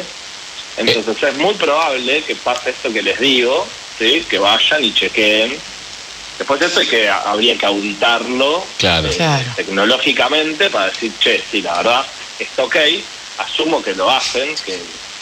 Entonces 0.77 1.23
es 1.23 1.37
muy 1.37 1.55
probable 1.55 2.23
que 2.25 2.35
pase 2.37 2.71
esto 2.71 2.93
que 2.93 3.03
les 3.03 3.19
digo, 3.21 3.67
¿sí? 3.99 4.25
que 4.29 4.39
vayan 4.39 4.83
y 4.85 4.93
chequeen. 4.95 5.57
Después 6.39 6.59
de 6.61 6.67
eso 6.67 6.81
hay 6.81 6.87
que, 6.87 7.09
habría 7.09 7.57
que 7.57 7.67
auditarlo 7.67 8.65
Claro. 8.79 9.09
eh, 9.09 9.15
Claro. 9.17 9.53
tecnológicamente 9.57 10.71
para 10.71 10.87
decir, 10.87 11.13
che, 11.21 11.43
sí, 11.51 11.63
la 11.63 11.77
verdad, 11.77 12.07
está 12.39 12.65
ok, 12.65 12.77
asumo 13.39 13.83
que 13.83 13.95
lo 13.95 14.11
hacen, 14.11 14.55
que 14.65 14.79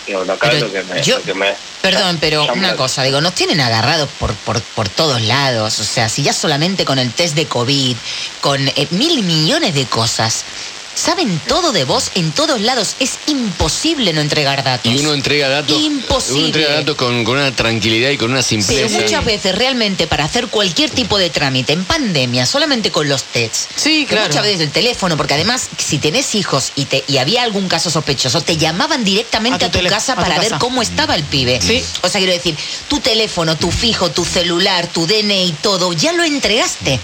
digo, 0.07 0.23
acá 0.23 0.49
es 0.49 0.55
Pero 0.55 0.67
lo 0.67 0.73
que 0.73 0.83
me... 0.85 1.03
yo- 1.03 1.19
lo 1.19 1.25
que 1.25 1.35
me- 1.35 1.55
Perdón, 1.83 2.19
pero 2.21 2.45
una 2.53 2.77
cosa, 2.77 3.03
digo, 3.05 3.23
nos 3.23 3.35
tienen 3.35 3.59
agarrados 3.61 4.09
por, 4.19 4.35
por, 4.35 4.61
por 4.61 4.89
todos 4.91 5.23
lados. 5.23 5.79
O 5.79 5.85
sea, 5.85 6.11
si 6.11 6.23
ya 6.23 6.35
solamente 6.35 6.85
con 6.85 6.99
el 6.99 7.11
test 7.11 7.35
de 7.35 7.47
COVID, 7.47 7.97
con 8.43 8.69
eh, 8.69 8.87
mil 8.91 9.23
millones 9.23 9.73
de 9.75 9.87
cosas, 9.87 10.45
saben 10.95 11.41
todo 11.47 11.73
de 11.73 11.85
vos 11.85 12.11
en 12.15 12.33
todos 12.33 12.61
lados. 12.61 12.97
Es 13.01 13.19
imposible 13.27 14.13
no 14.13 14.21
entregar 14.21 14.63
datos. 14.63 14.93
Y 14.93 14.99
uno 14.99 15.15
entrega 15.15 15.49
datos. 15.49 15.81
Imposible. 15.81 16.39
Uno 16.39 16.47
entrega 16.47 16.75
datos 16.75 16.97
con, 16.97 17.25
con 17.25 17.37
una 17.39 17.55
tranquilidad 17.55 18.11
y 18.11 18.17
con 18.17 18.31
una 18.31 18.43
Pero 18.43 18.49
simpleza. 18.49 19.01
muchas 19.01 19.25
veces 19.25 19.55
realmente 19.55 20.07
para 20.07 20.25
hacer 20.25 20.49
cualquier 20.49 20.91
tipo 20.91 21.19
de 21.19 21.31
trámite 21.31 21.73
en 21.73 21.85
pandemia, 21.85 22.47
solamente 22.47 22.91
con 22.91 23.09
los 23.09 23.25
tests. 23.25 23.69
Sí, 23.77 24.05
que 24.07 24.15
claro. 24.15 24.29
Muchas 24.29 24.43
veces 24.43 24.61
el 24.61 24.71
teléfono, 24.71 25.17
porque 25.17 25.35
además 25.35 25.69
si 25.79 25.99
tenés 25.99 26.35
hijos 26.35 26.73
y, 26.77 26.85
te, 26.87 27.05
y 27.07 27.19
había 27.19 27.43
algún 27.43 27.69
caso 27.69 27.91
sospechoso, 27.91 28.41
te 28.41 28.57
llamaban 28.57 29.05
directamente 29.05 29.65
A 29.65 29.69
a 29.69 29.71
tu 29.71 29.83
casa 29.85 30.13
a 30.13 30.17
tu 30.17 30.23
para 30.23 30.39
ver 30.39 30.49
casa. 30.51 30.59
cómo 30.59 30.83
estaba 30.83 31.15
el 31.15 31.23
pibe. 31.25 31.61
Sí. 31.61 31.83
O 32.03 32.09
sea, 32.09 32.21
quiero 32.21 32.33
decir, 32.33 32.57
tu 32.89 33.01
teléfono, 33.01 33.57
tu 33.57 33.71
fijo, 33.71 34.11
tu 34.11 34.25
celular, 34.25 34.87
tu 34.89 35.07
DNI, 35.07 35.55
todo, 35.63 35.93
ya 35.93 36.13
lo 36.13 36.25
entregaste. 36.25 37.01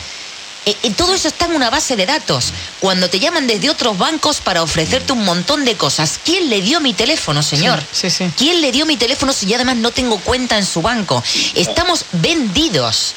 Eh, 0.69 0.77
eh, 0.83 0.91
todo 0.97 1.15
eso 1.15 1.29
está 1.29 1.45
en 1.45 1.55
una 1.55 1.71
base 1.71 1.95
de 1.95 2.07
datos. 2.07 2.53
Cuando 2.81 3.09
te 3.09 3.21
llaman 3.21 3.47
desde 3.47 3.71
otros 3.71 3.97
bancos 3.97 4.41
para 4.41 4.65
ofrecerte 4.65 5.13
un 5.13 5.25
montón 5.25 5.65
de 5.65 5.77
cosas, 5.77 6.19
¿quién 6.25 6.51
le 6.51 6.61
dio 6.61 6.81
mi 6.81 6.93
teléfono, 6.93 7.41
señor? 7.41 7.81
Sí, 7.93 8.11
sí. 8.11 8.29
¿Quién 8.37 8.61
le 8.61 8.73
dio 8.73 8.85
mi 8.85 8.97
teléfono 8.97 9.33
si 9.33 9.47
yo 9.47 9.55
además 9.55 9.77
no 9.77 9.93
tengo 9.93 10.19
cuenta 10.19 10.59
en 10.59 10.67
su 10.67 10.83
banco? 10.83 11.23
Estamos 11.55 12.05
vendidos. 12.11 13.15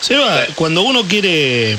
Seba, 0.00 0.46
cuando 0.54 0.82
uno 0.82 1.06
quiere, 1.06 1.76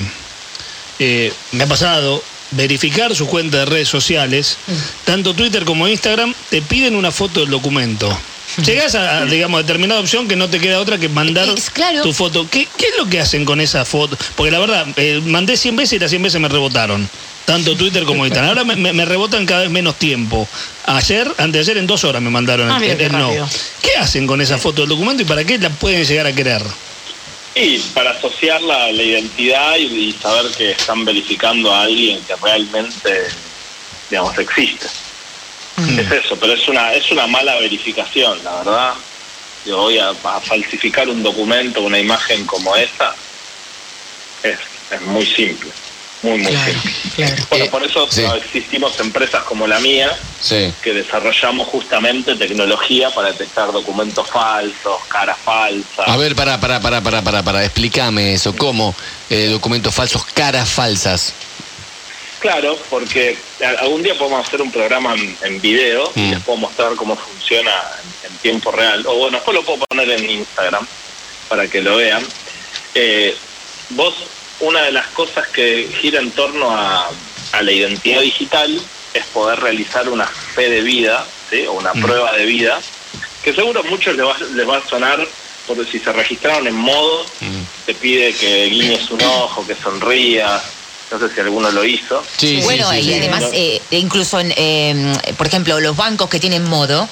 eh, 1.00 1.34
me 1.52 1.64
ha 1.64 1.68
pasado, 1.68 2.24
verificar 2.52 3.16
su 3.16 3.26
cuenta 3.26 3.58
de 3.58 3.66
redes 3.66 3.90
sociales, 3.90 4.58
tanto 5.04 5.34
Twitter 5.34 5.66
como 5.66 5.88
Instagram, 5.88 6.36
te 6.52 6.62
piden 6.62 6.96
una 6.96 7.12
foto 7.12 7.40
del 7.40 7.50
documento. 7.50 8.08
Llegás 8.66 8.96
a, 8.96 9.20
a, 9.20 9.26
digamos, 9.26 9.62
determinada 9.62 10.00
opción 10.00 10.28
que 10.28 10.36
no 10.36 10.50
te 10.50 10.60
queda 10.60 10.80
otra 10.80 10.98
que 10.98 11.10
mandar 11.10 11.48
Es 11.50 11.70
claro. 11.70 12.02
tu 12.02 12.14
foto. 12.14 12.48
¿Qué, 12.50 12.68
qué 12.78 12.86
es 12.88 12.98
lo 12.98 13.08
que 13.08 13.20
hacen 13.20 13.46
con 13.46 13.60
esa 13.62 13.86
foto? 13.86 14.18
Porque 14.36 14.52
la 14.52 14.60
verdad, 14.60 14.88
eh, 14.96 15.22
mandé 15.26 15.58
100 15.58 15.76
veces 15.76 15.94
y 15.94 16.00
las 16.00 16.10
100 16.10 16.24
veces 16.24 16.42
me 16.42 16.48
rebotaron. 16.48 17.08
Tanto 17.46 17.76
Twitter 17.78 18.04
como 18.04 18.26
Instagram. 18.26 18.50
Ahora 18.50 18.64
me, 18.64 18.76
me- 18.76 18.94
me 18.94 19.06
rebotan 19.06 19.46
cada 19.46 19.62
vez 19.62 19.70
menos 19.70 19.96
tiempo. 20.00 20.48
Ayer, 20.86 21.28
antes 21.38 21.54
de 21.66 21.72
ayer, 21.72 21.78
en 21.78 21.88
dos 21.88 22.04
horas 22.04 22.22
me 22.22 22.30
mandaron 22.30 22.72
Ah, 22.72 22.80
el, 22.84 23.00
el 23.00 23.12
no. 23.12 23.30
¿Qué 23.82 23.96
hacen 23.98 24.26
con 24.26 24.42
esa 24.42 24.58
foto 24.58 24.82
del 24.82 24.90
documento 24.90 25.22
y 25.24 25.26
para 25.26 25.44
qué 25.44 25.58
la 25.58 25.70
pueden 25.70 26.04
llegar 26.06 26.26
a 26.28 26.34
querer? 26.34 26.62
Y 27.54 27.80
para 27.94 28.12
asociar 28.12 28.62
la, 28.62 28.92
la 28.92 29.02
identidad 29.04 29.76
y, 29.78 29.84
y 29.86 30.12
saber 30.22 30.52
que 30.58 30.72
están 30.72 31.04
verificando 31.06 31.74
a 31.74 31.82
alguien 31.84 32.20
que 32.28 32.36
realmente, 32.36 33.24
digamos, 34.10 34.38
existe. 34.38 34.88
Es 35.78 36.12
eso, 36.12 36.36
pero 36.40 36.54
es 36.54 36.68
una 36.68 36.94
es 36.94 37.12
una 37.12 37.28
mala 37.28 37.56
verificación, 37.60 38.44
la 38.44 38.56
verdad. 38.58 38.94
Yo 39.66 39.78
voy 39.78 40.00
a, 40.00 40.10
a 40.10 40.42
falsificar 40.42 41.08
un 41.10 41.22
documento, 41.22 41.82
una 41.82 42.00
imagen 42.00 42.46
como 42.46 42.76
esa, 42.76 43.14
es, 44.44 44.58
es 44.92 45.02
muy 45.02 45.26
simple, 45.26 45.70
muy, 46.24 46.40
muy 46.40 46.52
Claro, 46.52 46.72
simple. 46.72 46.92
claro. 47.16 47.36
Bueno, 47.50 47.66
Eh, 47.66 47.70
por 47.70 47.84
eso 47.84 48.08
sí. 48.10 48.22
no, 48.24 48.36
existimos 48.36 49.00
empresas 49.00 49.44
como 49.44 49.68
la 49.68 49.80
mía, 49.80 50.18
Sí. 50.40 50.72
que 50.82 50.94
desarrollamos 50.94 51.68
justamente 51.68 52.36
tecnología 52.36 53.10
para 53.12 53.32
detectar 53.32 53.72
documentos 53.72 54.28
falsos, 54.30 55.02
caras 55.10 55.38
falsas. 55.44 56.08
A 56.08 56.16
ver, 56.18 56.36
para, 56.36 56.60
para, 56.60 56.80
para, 56.80 57.02
para, 57.02 57.22
para, 57.22 57.44
para, 57.44 57.64
explícame 57.66 58.34
eso. 58.34 58.56
¿Cómo? 58.56 58.96
Eh, 59.30 59.48
documentos 59.52 59.94
falsos, 59.94 60.24
caras 60.34 60.70
falsas. 60.70 61.34
Claro, 62.40 62.78
porque 62.90 63.36
algún 63.80 64.04
día 64.04 64.16
podemos 64.18 64.46
hacer 64.48 64.62
un 64.62 64.72
programa 64.72 65.16
en, 65.16 65.36
en 65.42 65.60
video 65.62 66.12
y 66.16 66.20
Mm. 66.20 66.32
les 66.32 66.44
puedo 66.44 66.58
mostrar 66.60 66.96
cómo 66.96 67.16
funciona 67.16 67.72
en, 68.24 68.32
en 68.32 68.38
tiempo 68.40 68.72
real. 68.72 69.04
O 69.08 69.16
bueno, 69.16 69.38
después 69.38 69.56
lo 69.56 69.64
puedo 69.64 69.80
poner 69.88 70.10
en 70.12 70.30
Instagram 70.30 70.86
para 71.50 71.68
que 71.68 71.82
lo 71.82 71.96
vean. 71.98 72.24
Eh, 72.94 73.36
vos, 73.90 74.14
una 74.60 74.84
de 74.84 74.92
las 74.92 75.08
cosas 75.08 75.48
que 75.48 75.90
gira 76.00 76.20
en 76.20 76.32
torno 76.32 76.70
a, 76.70 77.10
a 77.54 77.62
la 77.62 77.72
identidad 77.72 78.22
digital 78.22 78.80
es 79.14 79.26
poder 79.28 79.60
realizar 79.60 80.08
una 80.10 80.28
fe 80.28 80.70
de 80.70 80.82
vida, 80.82 81.26
¿sí? 81.50 81.66
o 81.66 81.74
una 81.74 81.94
prueba 81.94 82.34
de 82.34 82.46
vida, 82.46 82.80
que 83.44 83.54
seguro 83.54 83.80
a 83.80 83.84
muchos 83.84 84.16
les 84.16 84.26
va, 84.26 84.36
les 84.54 84.68
va 84.68 84.78
a 84.78 84.88
sonar, 84.88 85.26
porque 85.66 85.86
si 85.92 85.98
se 86.00 86.12
registraron 86.14 86.68
en 86.68 86.76
modo, 86.76 87.26
te 87.86 87.94
pide 87.96 88.34
que 88.34 88.66
guiñes 88.66 89.10
un 89.10 89.22
ojo, 89.24 89.66
que 89.66 89.76
sonrías, 89.76 90.62
no 91.12 91.20
sé 91.20 91.34
si 91.34 91.40
alguno 91.40 91.72
lo 91.72 91.86
hizo. 91.86 92.24
Sí, 92.38 92.62
bueno, 92.64 92.90
sí, 92.92 93.02
sí, 93.02 93.02
y 93.02 93.14
sí. 93.14 93.20
además, 93.20 93.44
eh, 93.54 93.82
incluso, 93.92 94.40
en, 94.40 94.54
eh, 94.56 95.16
por 95.38 95.48
ejemplo, 95.48 95.80
los 95.80 95.96
bancos 95.96 96.30
que 96.30 96.40
tienen 96.40 96.64
modo, 96.64 97.08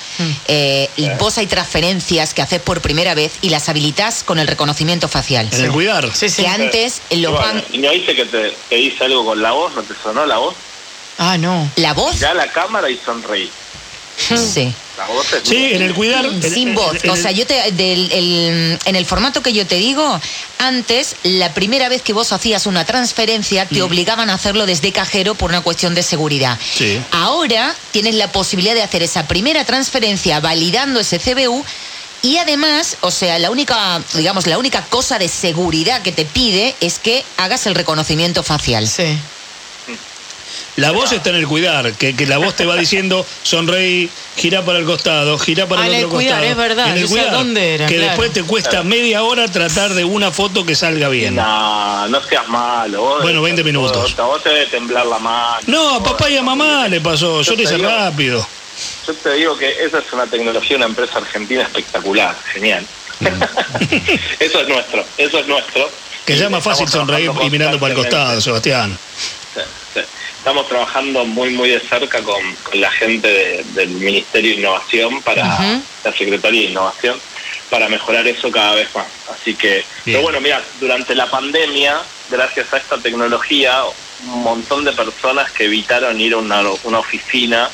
eh, 0.48 0.90
vos 1.20 1.38
hay 1.38 1.48
transferencias 1.48 2.34
que 2.34 2.42
haces 2.42 2.62
por 2.62 2.82
primera 2.82 3.16
vez 3.16 3.34
y 3.42 3.50
las 3.50 3.70
habilitas 3.70 4.24
con 4.24 4.40
el 4.40 4.48
reconocimiento 4.48 5.08
facial. 5.08 5.48
En 5.52 5.66
el 5.66 5.72
cuidar. 5.72 6.14
Sí, 6.14 6.30
sí. 6.30 6.44
Que 6.44 6.48
antes 6.48 7.02
los 7.12 7.32
bueno, 7.32 7.38
bancos... 7.40 7.64
y 7.72 7.78
no 7.78 7.92
dice 7.92 8.16
que 8.16 8.25
te, 8.25 8.54
te 8.70 8.75
dice 8.75 9.06
algo 9.06 9.25
con 9.25 9.42
la 9.42 9.52
voz, 9.52 9.74
¿no 9.75 9.84
te 9.84 9.94
sonó 10.02 10.25
la 10.25 10.38
voz? 10.38 10.56
Ah, 11.18 11.38
no. 11.38 11.70
¿La 11.78 11.94
voz? 11.94 12.20
Ya 12.20 12.34
la 12.34 12.48
cámara 12.52 12.90
y 12.90 12.98
sonreí. 12.98 13.50
Sí. 14.18 14.74
Sí, 15.44 15.74
en 15.74 15.82
el 15.82 15.94
cuidar. 15.94 16.26
Sin 16.42 16.70
en- 16.70 16.76
voz. 16.76 17.04
en 17.04 17.10
O 17.10 17.16
sea, 17.16 17.32
yo 17.32 17.46
te, 17.46 17.72
del- 17.74 18.12
el- 18.12 18.80
en 18.86 18.96
el 18.96 19.06
formato 19.06 19.42
que 19.44 19.52
yo 19.52 19.68
te 19.68 19.76
digo, 19.76 20.20
antes, 20.58 21.16
la 21.24 21.54
primera 21.54 21.90
vez 21.90 22.02
que 22.02 22.14
vos 22.14 22.32
hacías 22.32 22.66
una 22.66 22.86
transferencia, 22.86 23.66
te 23.66 23.82
obligaban 23.82 24.30
a 24.30 24.36
hacerlo 24.36 24.66
desde 24.66 24.92
cajero 24.94 25.36
por 25.36 25.50
una 25.50 25.62
cuestión 25.62 25.96
de 25.96 26.04
seguridad. 26.04 26.58
Sí. 26.78 27.02
Ahora 27.12 27.76
tienes 27.92 28.16
la 28.16 28.32
posibilidad 28.32 28.74
de 28.74 28.84
hacer 28.84 29.04
esa 29.04 29.28
primera 29.28 29.66
transferencia 29.66 30.40
validando 30.40 31.00
ese 31.02 31.20
CBU. 31.20 31.64
Y 32.22 32.38
además, 32.38 32.98
o 33.02 33.12
sea, 33.12 33.38
la 33.38 33.52
única, 33.52 34.02
digamos, 34.16 34.48
la 34.48 34.58
única 34.58 34.82
cosa 34.86 35.20
de 35.20 35.28
seguridad 35.28 36.02
que 36.02 36.12
te 36.12 36.26
pide 36.26 36.74
es 36.80 36.98
que 36.98 37.24
hagas 37.38 37.68
el 37.68 37.76
reconocimiento 37.76 38.42
facial. 38.42 38.88
Sí. 38.88 39.20
La 40.77 40.91
voz 40.91 41.12
está 41.13 41.29
en 41.29 41.38
el 41.38 41.48
cuidar, 41.48 41.94
que, 41.94 42.15
que 42.15 42.27
la 42.27 42.38
voz 42.38 42.53
te 42.55 42.65
va 42.65 42.75
diciendo 42.75 43.25
sonreí, 43.44 44.10
gira 44.36 44.63
para 44.65 44.79
el 44.79 44.86
costado, 44.86 45.39
gira 45.39 45.65
para 45.67 45.84
Ah, 45.84 45.88
el 45.88 45.94
en 45.94 46.05
otro 46.05 46.10
el 46.20 46.25
cuidar, 46.25 46.39
costado. 46.41 46.51
es 46.51 46.58
verdad, 46.70 46.89
En 46.89 46.98
el 46.98 47.08
cuidar, 47.08 47.32
dónde 47.32 47.74
era, 47.75 47.86
que 47.86 47.96
claro. 47.96 48.10
después 48.10 48.34
te 48.34 48.44
cuesta 48.44 48.84
media 48.84 49.24
hora 49.24 49.48
tratar 49.48 49.94
de 49.94 50.03
una 50.03 50.32
foto 50.32 50.65
que 50.65 50.75
salga 50.75 51.08
bien. 51.08 51.36
No, 51.36 52.08
no 52.10 52.22
seas 52.24 52.48
malo. 52.50 53.01
vos 53.01 53.22
Bueno, 53.22 53.39
debes- 53.39 53.55
20 53.55 53.63
minutos. 53.63 54.15
Vos, 54.15 54.20
a 54.20 54.24
vos 54.27 54.44
te 54.44 54.50
debe 54.50 54.65
temblar 54.65 55.05
la 55.05 55.17
mano. 55.20 55.60
No, 55.67 55.96
a 55.96 56.03
papá 56.03 56.29
y 56.29 56.36
a 56.38 56.41
mamá 56.44 56.88
le 56.89 57.00
pasó, 57.00 57.41
yo 57.41 57.51
Yo 57.51 57.55
le 57.55 57.63
hice 57.63 57.75
digo- 57.77 57.88
rápido. 57.89 58.46
Yo 59.08 59.13
te 59.13 59.34
digo 59.36 59.58
que 59.58 59.70
esa 59.86 60.00
es 60.00 60.12
una 60.12 60.25
tecnología, 60.27 60.75
una 60.75 60.88
empresa 60.88 61.20
argentina 61.20 61.62
espectacular, 61.63 62.36
genial. 62.51 62.86
eso 64.39 64.60
es 64.62 64.67
nuestro, 64.67 65.05
eso 65.17 65.39
es 65.39 65.48
nuestro. 65.48 65.89
Que 66.25 66.34
es 66.34 66.50
más 66.50 66.63
fácil 66.63 66.88
sonreír 66.89 67.32
y 67.44 67.50
mirando 67.50 67.79
para 67.79 67.94
el 67.94 68.00
costado. 68.00 68.41
Sebastián. 68.41 68.98
Sí, 69.53 69.62
sí. 69.94 70.00
Estamos 70.46 70.68
trabajando 70.70 71.25
muy, 71.25 71.50
muy 71.50 71.70
de 71.72 71.80
cerca 71.80 72.22
con, 72.22 72.40
con 72.62 72.80
la 72.80 72.92
gente 72.92 73.28
de- 73.28 73.64
del 73.74 73.90
Ministerio 73.90 74.52
de 74.54 74.58
Innovación, 74.62 75.20
para 75.24 75.44
la 76.04 76.14
Secretaría 76.16 76.62
de 76.62 76.68
Innovación, 76.68 77.20
para 77.72 77.90
mejorar 77.90 78.28
eso 78.28 78.52
cada 78.52 78.75
vez 78.75 78.88
más. 78.94 79.08
Así 79.34 79.56
que, 79.56 79.84
pero 80.06 80.22
bueno, 80.22 80.40
mira, 80.42 80.62
durante 80.80 81.16
la 81.16 81.28
pandemia, 81.32 82.00
gracias 82.30 82.72
a 82.72 82.78
esta 82.78 83.00
tecnología, 83.00 83.82
un 84.28 84.44
montón 84.44 84.86
de 84.86 84.92
personas 84.92 85.52
que 85.52 85.66
evitaron 85.66 86.22
ir 86.22 86.34
a 86.34 86.38
una, 86.38 86.62
una 86.84 87.00
oficina 87.00 87.68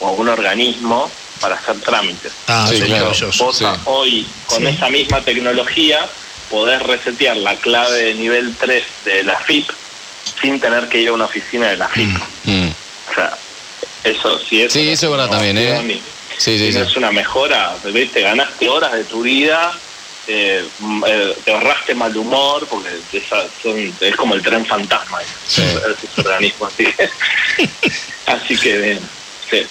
o 0.00 0.08
a 0.08 0.10
un 0.10 0.28
organismo 0.28 1.08
para 1.40 1.54
hacer 1.54 1.78
trámites. 1.78 2.32
Ah, 2.48 2.66
Sí, 2.68 2.78
sí, 2.78 2.82
claro. 2.86 3.04
maravilloso. 3.04 3.44
Vos 3.44 3.56
sí. 3.56 3.64
hoy, 3.84 4.26
con 4.48 4.58
Sí. 4.62 4.66
esa 4.66 4.88
misma 4.90 5.20
tecnología, 5.20 6.04
podés 6.50 6.82
resetear 6.82 7.36
la 7.36 7.54
clave 7.54 7.96
de 8.02 8.14
nivel 8.14 8.52
3 8.58 8.82
de 9.04 9.22
la 9.22 9.36
FIP 9.38 9.70
sin 10.40 10.60
tener 10.60 10.88
que 10.88 11.00
ir 11.00 11.08
a 11.08 11.12
una 11.12 11.24
oficina 11.26 11.68
de 11.68 11.76
la 11.76 11.88
FIP. 11.88 12.08
Mm. 12.44 12.68
O 13.10 13.14
sea, 13.14 13.36
eso 14.04 14.38
sí 14.40 14.62
es. 14.62 14.72
Sí, 14.72 14.88
eso 14.90 15.06
es 15.06 15.12
verdad 15.12 15.30
también, 15.30 15.56
¿eh? 15.58 16.00
Sí, 16.38 16.58
sí, 16.58 16.66
Sí, 16.66 16.72
sí. 16.72 16.78
Es 16.78 16.96
una 16.96 17.10
mejora, 17.10 17.74
¿viste? 17.84 18.20
Ganaste 18.20 18.68
horas 18.68 18.92
de 18.92 19.04
tu 19.04 19.22
vida, 19.22 19.72
eh, 20.26 20.66
mm, 20.80 21.04
eh, 21.06 21.36
te 21.44 21.52
ahorraste 21.52 21.94
mal 21.94 22.14
humor, 22.16 22.66
porque 22.68 22.90
esa- 23.12 23.46
son- 23.62 23.94
es 24.00 24.16
como 24.16 24.34
el 24.34 24.42
tren 24.42 24.66
fantasma, 24.66 25.18
Sí. 25.46 25.62
ese 25.62 26.20
organismo. 26.20 26.66
Así 26.66 26.84
que, 26.86 27.10
así 28.26 28.56
que 28.58 28.78
bien, 28.78 29.00
sí. 29.50 29.66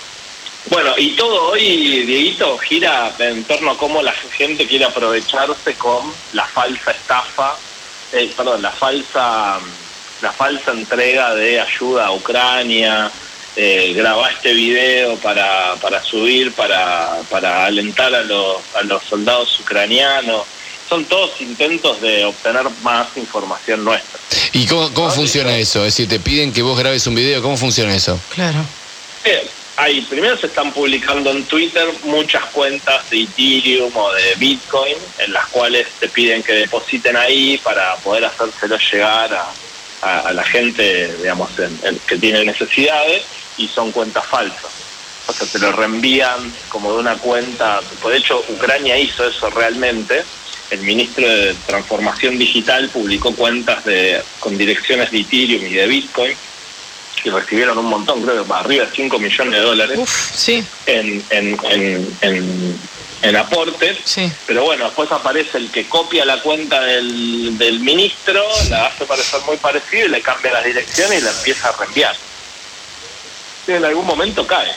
Bueno, 0.71 0.95
y 0.97 1.11
todo 1.11 1.51
hoy, 1.51 2.03
Dieguito, 2.05 2.57
gira 2.57 3.13
en 3.19 3.43
torno 3.43 3.71
a 3.71 3.77
cómo 3.77 4.01
la 4.01 4.13
gente 4.35 4.65
quiere 4.65 4.85
aprovecharse 4.85 5.75
con 5.75 6.11
la 6.33 6.45
falsa 6.47 6.89
estafa, 6.91 7.55
eh, 8.11 8.31
perdón, 8.35 8.63
la 8.63 8.71
falsa, 8.71 9.59
la 10.25 10.31
falsa 10.31 10.71
entrega 10.71 11.35
de 11.35 11.61
ayuda 11.61 12.07
a 12.07 12.11
Ucrania, 12.11 13.11
eh, 13.55 13.93
grabar 13.95 14.31
este 14.33 14.53
video 14.53 15.15
para, 15.17 15.75
para 15.75 16.03
subir, 16.03 16.51
para, 16.53 17.19
para 17.29 17.65
alentar 17.67 18.13
a 18.15 18.23
los, 18.23 18.57
a 18.73 18.81
los 18.85 19.03
soldados 19.03 19.59
ucranianos. 19.59 20.41
Son 20.89 21.05
todos 21.05 21.39
intentos 21.41 22.01
de 22.01 22.25
obtener 22.25 22.63
más 22.81 23.05
información 23.17 23.85
nuestra. 23.85 24.19
¿Y 24.53 24.65
cómo, 24.65 24.91
cómo 24.95 25.09
Ah, 25.09 25.11
funciona 25.11 25.53
sí. 25.53 25.61
eso? 25.61 25.79
Es 25.85 25.93
decir, 25.95 26.09
te 26.09 26.19
piden 26.19 26.51
que 26.51 26.63
vos 26.63 26.77
grabes 26.79 27.05
un 27.05 27.13
video, 27.13 27.39
¿cómo 27.43 27.55
funciona 27.55 27.95
eso? 27.95 28.19
Claro. 28.33 28.65
Eh, 29.25 29.47
hay, 29.77 30.01
primero 30.01 30.35
se 30.37 30.47
están 30.47 30.71
publicando 30.71 31.29
en 31.29 31.43
Twitter 31.43 31.85
muchas 32.03 32.45
cuentas 32.45 33.07
de 33.11 33.21
Ethereum 33.23 33.95
o 33.95 34.11
de 34.11 34.33
Bitcoin 34.35 34.95
en 35.19 35.33
las 35.33 35.45
cuales 35.49 35.85
te 35.99 36.09
piden 36.09 36.41
que 36.41 36.53
depositen 36.53 37.15
ahí 37.15 37.59
para 37.63 37.95
poder 37.97 38.25
hacérselo 38.25 38.77
llegar 38.91 39.31
a, 39.33 39.45
a- 40.05 40.19
a 40.29 40.33
la 40.33 40.43
gente, 40.43 41.13
digamos, 41.17 41.49
en- 41.59 41.79
en- 41.83 41.99
que 42.07 42.17
tiene 42.17 42.43
necesidades 42.45 43.23
y 43.57 43.67
son 43.67 43.91
cuentas 43.91 44.25
falsas. 44.25 44.71
O 45.27 45.33
sea, 45.33 45.47
te 45.47 45.57
lo 45.59 45.71
reenvían 45.71 46.53
como 46.69 46.93
de 46.93 46.99
una 46.99 47.15
cuenta. 47.17 47.81
pues 48.01 48.13
De 48.13 48.19
hecho, 48.19 48.43
Ucrania 48.49 48.97
hizo 48.97 49.27
eso 49.27 49.49
realmente. 49.49 50.23
El 50.69 50.81
ministro 50.81 51.27
de 51.27 51.55
Transformación 51.65 52.37
Digital 52.37 52.89
publicó 52.89 53.33
cuentas 53.35 53.83
de, 53.85 54.21
con 54.39 54.57
direcciones 54.57 55.09
de 55.11 55.19
Ethereum 55.21 55.65
y 55.65 55.73
de 55.73 55.87
Bitcoin 55.87 56.35
y 57.23 57.29
recibieron 57.29 57.77
un 57.79 57.85
montón, 57.85 58.21
creo 58.21 58.45
que 58.45 58.53
arriba 58.53 58.85
de 58.85 58.91
5 58.95 59.17
millones 59.17 59.53
de 59.53 59.59
dólares 59.65 59.97
Uf, 59.99 60.31
sí, 60.35 60.63
en, 60.85 61.23
en, 61.31 61.57
en, 61.71 62.17
en, 62.21 62.79
en 63.29 63.35
aportes. 63.35 63.97
sí. 64.05 64.31
Pero 64.45 64.63
bueno, 64.63 64.85
después 64.85 65.11
aparece 65.11 65.57
el 65.57 65.69
que 65.71 65.87
copia 65.87 66.25
la 66.25 66.41
cuenta 66.41 66.81
del, 66.81 67.57
del 67.57 67.79
ministro, 67.79 68.43
la 68.69 68.87
hace 68.87 69.05
parecer 69.05 69.41
muy 69.45 69.57
parecida 69.57 70.05
y 70.05 70.09
le 70.09 70.21
cambia 70.21 70.53
las 70.53 70.65
direcciones 70.65 71.21
y 71.21 71.23
la 71.23 71.31
empieza 71.31 71.69
a 71.69 71.71
reenviar. 71.77 72.15
Y 73.67 73.71
en 73.71 73.85
algún 73.85 74.05
momento 74.05 74.45
cae. 74.45 74.71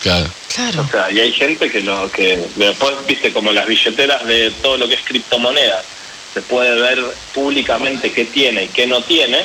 Claro. 0.00 0.28
Claro. 0.54 0.82
O 0.82 0.90
sea, 0.90 1.10
y 1.10 1.20
hay 1.20 1.32
gente 1.32 1.70
que 1.70 1.82
lo 1.82 2.10
que 2.10 2.42
después, 2.54 2.94
viste, 3.06 3.32
como 3.32 3.52
las 3.52 3.66
billeteras 3.66 4.24
de 4.24 4.50
todo 4.62 4.78
lo 4.78 4.88
que 4.88 4.94
es 4.94 5.02
criptomonedas, 5.02 5.84
se 6.32 6.40
puede 6.42 6.80
ver 6.80 7.02
públicamente 7.34 8.12
qué 8.12 8.24
tiene 8.24 8.64
y 8.64 8.68
qué 8.68 8.86
no 8.86 9.02
tiene. 9.02 9.44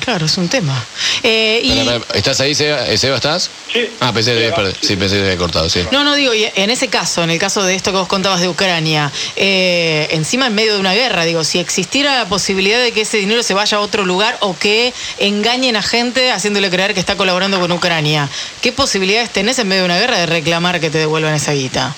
Claro, 0.00 0.26
es 0.26 0.36
un 0.36 0.48
tema. 0.48 0.84
Eh, 1.22 1.60
y... 1.64 2.16
¿Estás 2.16 2.40
ahí, 2.40 2.54
Seba? 2.54 2.86
¿Eh, 2.86 2.96
¿Seba 2.96 3.16
estás? 3.16 3.50
Sí. 3.72 3.90
Ah, 4.00 4.12
pensé 4.12 4.34
que 4.34 4.52
perdido. 4.52 4.74
sí. 4.80 4.86
Sí, 4.88 4.96
pensé 4.96 5.16
que 5.16 5.22
había 5.22 5.36
cortado, 5.36 5.68
sí. 5.68 5.80
No, 5.90 6.04
no 6.04 6.14
digo, 6.14 6.32
y 6.34 6.46
en 6.54 6.70
ese 6.70 6.88
caso, 6.88 7.24
en 7.24 7.30
el 7.30 7.38
caso 7.38 7.64
de 7.64 7.74
esto 7.74 7.90
que 7.90 7.98
vos 7.98 8.08
contabas 8.08 8.40
de 8.40 8.48
Ucrania, 8.48 9.10
eh, 9.36 10.08
encima 10.12 10.46
en 10.46 10.54
medio 10.54 10.74
de 10.74 10.80
una 10.80 10.94
guerra, 10.94 11.24
digo, 11.24 11.44
si 11.44 11.58
existiera 11.58 12.16
la 12.16 12.28
posibilidad 12.28 12.80
de 12.80 12.92
que 12.92 13.00
ese 13.00 13.16
dinero 13.16 13.42
se 13.42 13.54
vaya 13.54 13.78
a 13.78 13.80
otro 13.80 14.04
lugar 14.04 14.36
o 14.40 14.56
que 14.56 14.92
engañen 15.18 15.76
a 15.76 15.82
gente 15.82 16.30
haciéndole 16.30 16.70
creer 16.70 16.94
que 16.94 17.00
está 17.00 17.16
colaborando 17.16 17.58
con 17.58 17.72
Ucrania, 17.72 18.28
¿qué 18.60 18.72
posibilidades 18.72 19.30
tenés 19.30 19.58
en 19.58 19.68
medio 19.68 19.82
de 19.82 19.86
una 19.86 19.98
guerra 19.98 20.18
de 20.18 20.26
reclamar 20.26 20.78
que 20.78 20.90
te 20.90 20.98
devuelvan 20.98 21.34
esa 21.34 21.52
guita? 21.52 21.96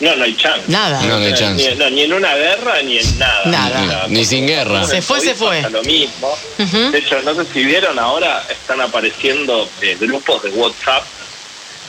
No, 0.00 0.16
no 0.16 0.24
hay 0.24 0.34
chance. 0.36 0.62
Nada. 0.68 1.00
No, 1.02 1.18
no 1.18 1.24
hay 1.26 1.32
Ni- 1.32 1.38
chance. 1.38 1.74
no, 1.76 1.90
ni 1.90 2.02
en 2.02 2.12
una 2.14 2.34
guerra 2.34 2.82
ni 2.82 2.98
en 2.98 3.18
nada. 3.18 3.42
Nada. 3.46 4.06
Ni 4.08 4.24
sin 4.24 4.46
guerra. 4.46 4.84
Se 4.86 5.02
fue, 5.02 5.20
se 5.20 5.34
fue. 5.34 5.62
Lo 5.70 5.82
mismo. 5.82 6.34
De 6.58 6.98
hecho, 6.98 7.20
no 7.22 7.34
sé 7.34 7.44
si 7.52 7.62
vieron 7.64 7.98
ahora, 7.98 8.42
están 8.50 8.80
apareciendo 8.80 9.68
eh, 9.82 9.96
grupos 10.00 10.42
de 10.42 10.50
WhatsApp 10.50 11.04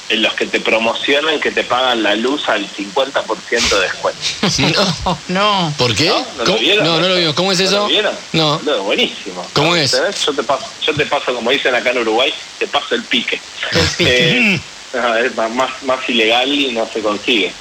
en 0.10 0.22
los 0.24 0.34
que 0.34 0.46
te 0.46 0.60
promocionan 0.60 1.40
que 1.40 1.52
te 1.52 1.64
pagan 1.64 2.04
la 2.04 2.16
luz 2.16 2.50
al 2.50 2.68
50% 2.68 3.70
de 3.70 3.80
descuento. 3.80 4.20
No, 5.08 5.18
no. 5.30 5.74
¿Por 5.78 5.96
qué? 5.96 6.08
¿No? 6.10 6.26
¿No 6.38 6.44
lo 6.46 6.58
vieron? 6.58 6.84
no, 6.86 7.00
no 7.00 7.08
lo 7.08 7.16
vimos. 7.16 7.34
¿Cómo 7.34 7.52
es 7.54 7.60
¿No 7.60 7.66
eso? 7.66 7.76
lo 7.78 7.88
vieron? 7.88 8.14
No. 8.34 8.60
No, 8.66 8.84
buenísimo. 8.84 9.48
¿Cómo 9.54 9.70
¿No? 9.70 9.76
es? 9.78 9.92
Yo 10.26 10.34
te 10.34 10.44
paso, 10.44 10.66
yo 10.86 10.94
te 10.94 11.06
paso, 11.06 11.34
como 11.34 11.50
dicen 11.50 11.74
acá 11.74 11.92
en 11.92 12.00
Uruguay, 12.00 12.34
te 12.60 12.68
paso 12.68 12.94
el 12.96 13.04
pique. 13.04 13.40
El 13.72 13.80
pique. 13.98 14.30
Eh, 14.30 14.60
no, 14.94 15.16
es 15.16 15.34
más, 15.54 15.84
más 15.84 16.10
ilegal 16.10 16.52
y 16.54 16.74
no 16.74 16.86
se 16.92 17.00
consigue. 17.02 17.54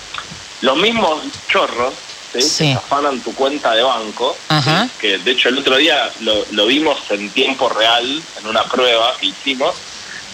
Los 0.63 0.77
mismos 0.77 1.23
chorros 1.49 1.95
¿sí? 2.33 2.43
Sí. 2.43 2.65
que 2.65 2.73
afanan 2.75 3.21
tu 3.21 3.35
cuenta 3.35 3.75
de 3.75 3.83
banco, 3.83 4.37
Ajá. 4.49 4.85
¿sí? 4.85 4.91
que 5.01 5.19
de 5.19 5.31
hecho 5.33 5.49
el 5.49 5.59
otro 5.59 5.77
día 5.77 6.11
lo, 6.21 6.45
lo 6.53 6.67
vimos 6.67 6.99
en 7.11 7.31
tiempo 7.31 7.69
real, 7.69 8.23
en 8.39 8.47
una 8.47 8.65
prueba 8.65 9.17
que 9.19 9.27
hicimos, 9.27 9.75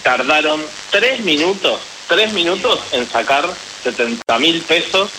tardaron 0.03 0.65
tres 0.91 1.21
minutos, 1.21 1.81
tres 2.09 2.33
minutos 2.33 2.81
en 2.93 3.09
sacar 3.09 3.49
70 3.83 4.39
mil 4.39 4.61
pesos 4.63 5.11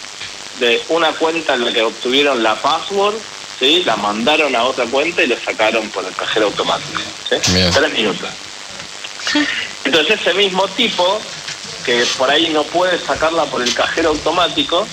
de 0.59 0.81
una 0.89 1.11
cuenta 1.11 1.53
en 1.53 1.65
la 1.65 1.71
que 1.71 1.81
obtuvieron 1.83 2.41
la 2.43 2.55
password, 2.55 3.15
¿sí? 3.59 3.83
la 3.85 3.95
mandaron 3.95 4.55
a 4.55 4.63
otra 4.63 4.85
cuenta 4.85 5.23
y 5.23 5.27
lo 5.27 5.37
sacaron 5.39 5.87
por 5.89 6.05
el 6.05 6.13
cajero 6.15 6.47
automático. 6.47 6.99
Tres 7.29 7.93
minutos. 7.93 8.29
Entonces 9.83 10.19
ese 10.19 10.33
mismo 10.33 10.67
tipo, 10.69 11.19
que 11.87 12.03
por 12.17 12.29
ahí 12.29 12.49
no 12.49 12.63
puede 12.63 12.99
sacarla 12.99 13.45
por 13.45 13.61
el 13.61 13.73
cajero 13.73 14.09
automático, 14.09 14.85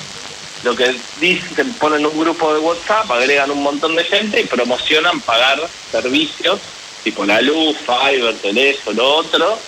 lo 0.63 0.77
que 0.77 0.95
dicen, 1.21 1.75
ponen 1.75 2.07
un 2.07 2.17
grupo 2.19 2.55
de 2.55 2.61
WhatsApp, 2.61 3.11
agregan 3.11 3.51
un 3.51 3.65
montón 3.65 3.97
de 3.97 4.05
gente 4.05 4.41
y 4.41 4.45
promocionan 4.45 5.21
pagar 5.23 5.61
servicios, 5.91 6.61
tipo 7.03 7.27
la 7.27 7.41
luz, 7.43 7.77
Fiverr, 7.79 8.35
teléfono, 8.37 8.97
lo 9.03 9.15
otro, 9.17 9.59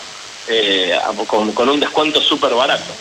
eh, 0.47 0.97
con, 1.27 1.51
con 1.51 1.69
un 1.69 1.81
descuento 1.81 2.21
súper 2.23 2.55
barato. 2.55 2.95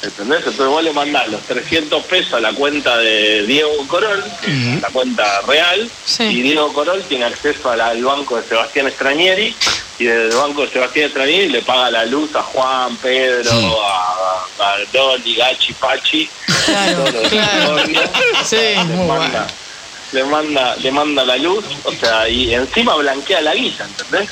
¿Entendés? 0.00 0.38
Entonces 0.38 0.66
vos 0.66 0.84
le 0.84 0.92
mandás 0.92 1.26
los 1.26 1.42
300 1.42 2.04
pesos 2.04 2.34
a 2.34 2.40
la 2.40 2.52
cuenta 2.52 2.96
de 2.98 3.42
Diego 3.46 3.84
Corol, 3.88 4.22
que 4.40 4.46
es 4.46 4.68
Ujú. 4.74 4.80
la 4.80 4.88
cuenta 4.90 5.40
real, 5.42 5.90
Sí. 6.06 6.22
y 6.22 6.42
Diego 6.42 6.72
Corol 6.72 7.02
tiene 7.02 7.24
acceso 7.24 7.74
la- 7.74 7.88
al 7.88 8.04
banco 8.04 8.36
de 8.36 8.46
Sebastián 8.48 8.86
Estrañeri 8.86 9.56
y 9.98 10.04
desde 10.04 10.28
el 10.28 10.36
banco 10.36 10.62
de 10.62 10.70
Sebastián 10.72 11.06
Estranieri 11.06 11.48
le 11.48 11.62
paga 11.62 11.90
la 11.90 12.04
luz 12.06 12.34
a 12.36 12.42
Juan, 12.42 12.96
Pedro, 12.98 13.50
Sí. 13.50 13.72
a, 14.60 14.64
a 14.64 14.74
Dolly, 14.92 15.34
Gachi, 15.34 15.72
Pachi, 15.74 16.30
Claro, 16.66 17.04
todo 17.04 17.12
lo 17.12 17.20
de 17.22 17.28
claro. 17.28 17.76
Sí, 18.44 18.56
le 18.56 18.84
muy 18.84 19.06
manda, 19.08 19.28
bueno. 19.28 19.46
le 20.12 20.24
manda, 20.24 20.76
le 20.76 20.90
manda 20.92 21.24
la 21.24 21.36
luz, 21.36 21.64
o 21.84 21.92
sea, 21.92 22.28
y 22.28 22.54
encima 22.54 22.94
blanquea 22.96 23.40
la 23.40 23.54
guisa, 23.54 23.84
¿entendés? 23.84 24.28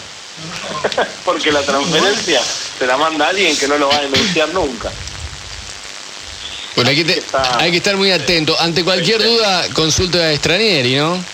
Porque 1.24 1.50
la 1.50 1.62
transferencia 1.62 2.40
se 2.78 2.86
la 2.86 2.96
manda 2.96 3.26
a 3.26 3.28
alguien 3.30 3.56
que 3.56 3.66
no 3.66 3.76
lo 3.78 3.88
va 3.88 3.96
a 3.96 4.02
denunciar 4.02 4.48
nunca. 4.50 4.90
Bueno, 6.74 6.90
hay 6.90 6.96
que, 6.96 7.04
te- 7.06 7.22
hay 7.58 7.70
que 7.70 7.78
estar 7.78 7.96
muy 7.96 8.10
atento. 8.12 8.54
Ante 8.60 8.84
cualquier 8.84 9.22
duda, 9.22 9.66
consulta 9.72 10.18
a 10.18 10.32
Estranieri, 10.32 10.96
¿no? 10.96 11.24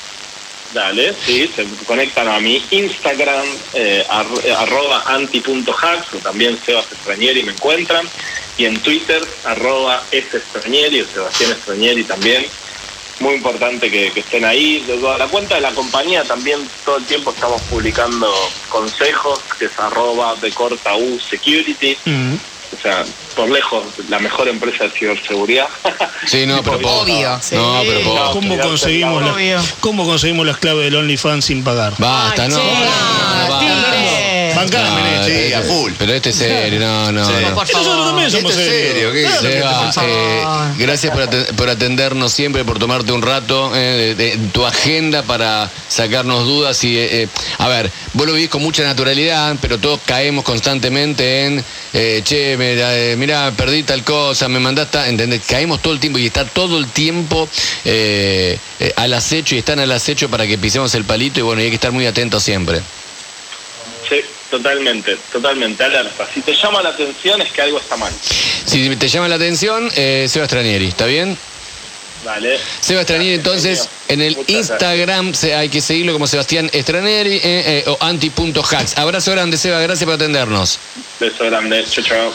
Dale, 0.72 1.14
sí, 1.26 1.50
se 1.54 1.66
conectan 1.86 2.28
a 2.28 2.40
mi 2.40 2.64
Instagram, 2.70 3.44
eh, 3.74 4.04
eh, 4.44 4.52
arroba 4.52 5.02
anti.hacks, 5.06 6.14
o 6.14 6.18
también 6.18 6.58
Sebas 6.64 6.90
Estrañeri 6.90 7.42
me 7.42 7.52
encuentran, 7.52 8.08
y 8.56 8.64
en 8.64 8.78
Twitter, 8.80 9.22
arroba 9.44 10.02
Estrañeri, 10.10 11.02
o 11.02 11.06
Sebastián 11.06 11.52
Estrañeri 11.52 12.04
también. 12.04 12.46
Muy 13.20 13.34
importante 13.34 13.90
que, 13.90 14.06
estén 14.16 14.44
ahí. 14.44 14.82
Luego, 14.86 15.12
a 15.12 15.18
la 15.18 15.28
cuenta 15.28 15.56
de 15.56 15.60
la 15.60 15.70
compañía 15.72 16.24
también 16.24 16.58
todo 16.84 16.96
el 16.96 17.04
tiempo 17.04 17.30
estamos 17.30 17.60
publicando 17.62 18.32
consejos, 18.68 19.40
que 19.58 19.66
es 19.66 19.78
arroba 19.78 20.34
de 20.36 20.50
corta 20.52 20.96
U 20.96 21.20
Security. 21.20 21.96
Mm. 22.04 22.34
Sea, 22.82 23.04
por 23.36 23.48
lejos, 23.50 23.84
la 24.08 24.18
mejor 24.18 24.48
empresa 24.48 24.84
de 24.84 24.90
ciberseguridad. 24.90 25.68
Sí, 26.26 26.44
no, 26.46 26.62
pero. 26.64 26.78
Obvio. 26.78 27.38
Sí. 27.40 27.54
No, 27.54 27.80
pero 27.86 28.00
posta. 28.02 28.30
¿Cómo 28.32 28.58
conseguimos, 28.58 29.22
la- 29.22 29.32
obvio. 29.32 29.60
¿Cómo 29.80 30.04
conseguimos 30.04 30.46
las 30.46 30.58
claves 30.58 30.84
del 30.84 30.96
OnlyFans 30.96 31.44
sin 31.44 31.62
pagar? 31.64 31.94
Basta, 31.98 32.42
Ay, 32.44 32.48
no. 32.50 32.56
Bancame, 34.70 35.24
sí, 35.48 35.52
a 35.52 35.62
full. 35.62 35.92
Pero 35.98 36.12
este 36.14 36.30
es 36.30 36.36
serio, 36.36 36.80
no, 36.80 37.12
no. 37.12 37.26
Sí. 37.26 37.32
no. 37.42 37.54
Por 37.54 37.66
Nosotros 37.66 37.86
favor. 37.86 38.06
también 38.08 38.30
somos 38.30 38.50
Esto 38.52 38.62
es 38.62 38.68
serios. 38.68 38.92
serio, 38.94 39.12
¿qué? 39.12 39.22
Claro 39.22 39.42
que 39.42 39.52
Seba, 39.52 39.70
te 39.80 39.86
pasa. 39.86 40.02
eh, 40.06 40.44
gracias 40.78 41.12
por, 41.14 41.22
aten- 41.30 41.46
por 41.56 41.68
atendernos 41.70 42.32
siempre, 42.32 42.64
por 42.64 42.78
tomarte 42.78 43.12
un 43.12 43.22
rato 43.22 43.72
eh, 43.74 44.14
de, 44.16 44.38
tu 44.52 44.64
agenda 44.64 45.22
para 45.22 45.70
sacarnos 45.88 46.44
dudas. 46.44 46.82
y 46.84 46.96
eh, 46.98 47.22
eh, 47.22 47.28
A 47.58 47.68
ver, 47.68 47.90
vos 48.14 48.26
lo 48.26 48.32
vivís 48.34 48.48
con 48.50 48.62
mucha 48.62 48.82
naturalidad, 48.84 49.56
pero 49.60 49.78
todos 49.78 50.00
caemos 50.06 50.44
constantemente 50.44 51.46
en, 51.46 51.64
eh, 51.92 52.20
che, 52.24 52.56
mira, 52.56 52.96
eh, 52.96 53.16
mirá, 53.16 53.50
perdí 53.56 53.82
tal 53.82 54.02
cosa, 54.04 54.48
me 54.48 54.58
mandaste, 54.60 54.98
¿entendés? 55.08 55.42
Caemos 55.46 55.80
todo 55.82 55.92
el 55.92 56.00
tiempo 56.00 56.18
y 56.18 56.26
está 56.26 56.44
todo 56.44 56.78
el 56.78 56.86
tiempo 56.88 57.48
eh, 57.84 58.58
eh, 58.80 58.92
al 58.96 59.12
acecho 59.14 59.54
y 59.54 59.58
están 59.58 59.78
al 59.80 59.90
acecho 59.92 60.28
para 60.28 60.46
que 60.46 60.58
pisemos 60.58 60.94
el 60.94 61.04
palito 61.04 61.40
y 61.40 61.42
bueno, 61.42 61.60
y 61.62 61.64
hay 61.64 61.70
que 61.70 61.76
estar 61.76 61.92
muy 61.92 62.06
atentos 62.06 62.42
siempre. 62.42 62.80
Sí, 64.08 64.16
totalmente, 64.50 65.16
totalmente, 65.32 65.82
alerta. 65.84 66.26
Si 66.32 66.40
te 66.42 66.54
llama 66.54 66.82
la 66.82 66.90
atención 66.90 67.40
es 67.42 67.50
que 67.52 67.62
algo 67.62 67.78
está 67.78 67.96
mal. 67.96 68.12
Si 68.22 68.94
te 68.96 69.08
llama 69.08 69.28
la 69.28 69.36
atención, 69.36 69.90
eh, 69.96 70.26
Seba 70.28 70.46
Stranieri, 70.46 70.88
¿está 70.88 71.06
bien? 71.06 71.36
Vale. 72.24 72.56
Seba 72.80 73.00
Estranieri, 73.00 73.34
entonces, 73.34 73.88
en 74.08 74.22
el 74.22 74.36
Muchas. 74.36 74.50
Instagram 74.54 75.34
se- 75.34 75.54
hay 75.56 75.68
que 75.68 75.80
seguirlo 75.80 76.12
como 76.12 76.26
Sebastián 76.28 76.70
Estranieri 76.72 77.34
eh, 77.36 77.40
eh, 77.42 77.84
o 77.88 77.96
anti.hacks. 78.00 78.96
Abrazo 78.96 79.32
grande, 79.32 79.56
Seba, 79.56 79.80
gracias 79.80 80.04
por 80.04 80.14
atendernos. 80.14 80.78
Beso 81.18 81.44
grande. 81.46 81.84
Chao, 81.90 82.04
chao. 82.04 82.32